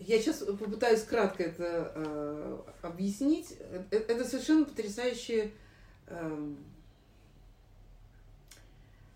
я 0.00 0.18
сейчас 0.18 0.38
попытаюсь 0.38 1.02
кратко 1.02 1.42
это 1.42 1.92
э, 1.94 2.58
объяснить. 2.82 3.56
Это, 3.90 4.12
это 4.12 4.24
совершенно 4.24 4.64
потрясающие 4.66 5.52
э, 6.06 6.54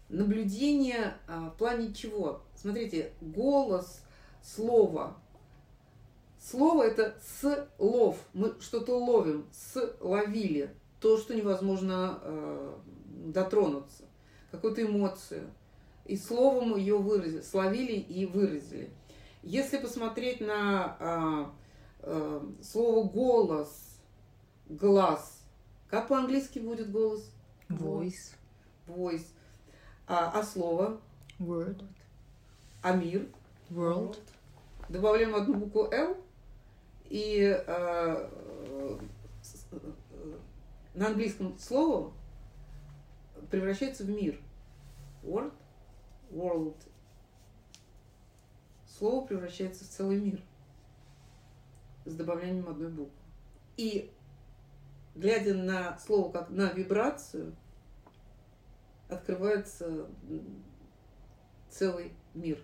наблюдение 0.08 1.14
а, 1.26 1.50
в 1.50 1.56
плане 1.56 1.92
чего? 1.92 2.42
Смотрите, 2.54 3.12
голос, 3.20 4.02
слово. 4.42 5.16
Слово 6.50 6.82
это 6.82 7.14
слов. 7.40 8.18
Мы 8.34 8.54
что-то 8.60 8.98
ловим, 8.98 9.46
словили. 9.50 10.74
То, 11.00 11.16
что 11.16 11.34
невозможно 11.34 12.18
э, 12.20 12.74
дотронуться. 13.26 14.04
Какую-то 14.50 14.82
эмоцию. 14.82 15.50
И 16.04 16.18
словом 16.18 16.76
ее 16.76 16.98
выразили, 16.98 17.40
словили 17.40 17.92
и 17.92 18.26
выразили. 18.26 18.90
Если 19.42 19.78
посмотреть 19.78 20.42
на 20.42 20.96
э, 21.00 21.44
э, 22.02 22.40
слово 22.62 23.08
голос, 23.08 23.98
глаз, 24.68 25.42
как 25.88 26.08
по-английски 26.08 26.58
будет 26.58 26.92
голос? 26.92 27.30
Voice. 27.70 28.34
Voice 28.86 29.26
а, 30.06 30.30
а 30.38 30.42
слово? 30.42 31.00
Word. 31.38 31.82
А 32.82 32.94
мир? 32.94 33.26
World. 33.70 34.18
Добавляем 34.90 35.34
одну 35.34 35.54
букву 35.54 35.88
L 35.90 36.16
и 37.04 37.44
а, 37.66 38.30
на 40.94 41.08
английском 41.08 41.58
слово 41.58 42.12
превращается 43.50 44.04
в 44.04 44.08
мир. 44.08 44.40
Word, 45.22 45.52
world. 46.30 46.76
Слово 48.86 49.26
превращается 49.26 49.84
в 49.84 49.88
целый 49.88 50.18
мир 50.18 50.42
с 52.04 52.14
добавлением 52.14 52.68
одной 52.68 52.90
буквы. 52.90 53.16
И 53.76 54.12
глядя 55.14 55.54
на 55.54 55.98
слово 55.98 56.30
как 56.30 56.50
на 56.50 56.72
вибрацию, 56.72 57.54
открывается 59.08 60.06
целый 61.70 62.12
мир. 62.34 62.62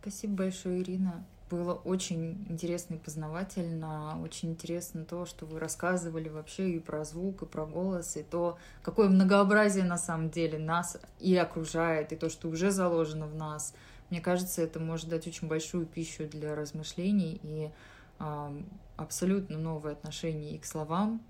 Спасибо 0.00 0.34
большое, 0.34 0.82
Ирина. 0.82 1.24
Было 1.52 1.74
очень 1.74 2.46
интересно 2.48 2.94
и 2.94 2.98
познавательно. 2.98 4.20
Очень 4.22 4.50
интересно 4.50 5.04
то, 5.04 5.26
что 5.26 5.46
вы 5.46 5.58
рассказывали 5.58 6.28
вообще 6.28 6.70
и 6.70 6.78
про 6.80 7.04
звук, 7.04 7.42
и 7.42 7.46
про 7.46 7.66
голос, 7.66 8.16
и 8.16 8.22
то, 8.22 8.58
какое 8.82 9.08
многообразие 9.08 9.84
на 9.84 9.98
самом 9.98 10.30
деле 10.30 10.58
нас 10.58 10.98
и 11.20 11.36
окружает, 11.36 12.12
и 12.12 12.16
то, 12.16 12.28
что 12.30 12.48
уже 12.48 12.70
заложено 12.70 13.26
в 13.26 13.34
нас. 13.34 13.74
Мне 14.10 14.20
кажется, 14.20 14.62
это 14.62 14.80
может 14.80 15.08
дать 15.08 15.26
очень 15.26 15.46
большую 15.46 15.86
пищу 15.86 16.26
для 16.28 16.54
размышлений 16.54 17.38
и 17.42 17.70
э, 18.18 18.62
абсолютно 18.96 19.58
новое 19.58 19.92
отношение 19.92 20.56
и 20.56 20.58
к 20.58 20.64
словам, 20.64 21.20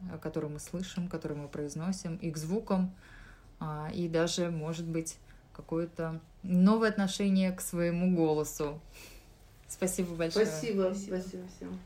Э, 0.00 0.18
который 0.18 0.50
мы 0.50 0.58
слышим, 0.58 1.08
который 1.08 1.36
мы 1.36 1.48
произносим, 1.48 2.16
и 2.16 2.30
к 2.30 2.36
звукам, 2.36 2.94
а, 3.60 3.90
и 3.92 4.08
даже, 4.08 4.50
может 4.50 4.86
быть, 4.86 5.18
какое-то 5.52 6.20
новое 6.42 6.90
отношение 6.90 7.52
к 7.52 7.60
своему 7.60 8.14
голосу. 8.14 8.80
Спасибо 9.68 10.14
большое. 10.14 10.46
Спасибо, 10.46 10.92
спасибо, 10.94 11.16
спасибо 11.16 11.42
всем. 11.48 11.78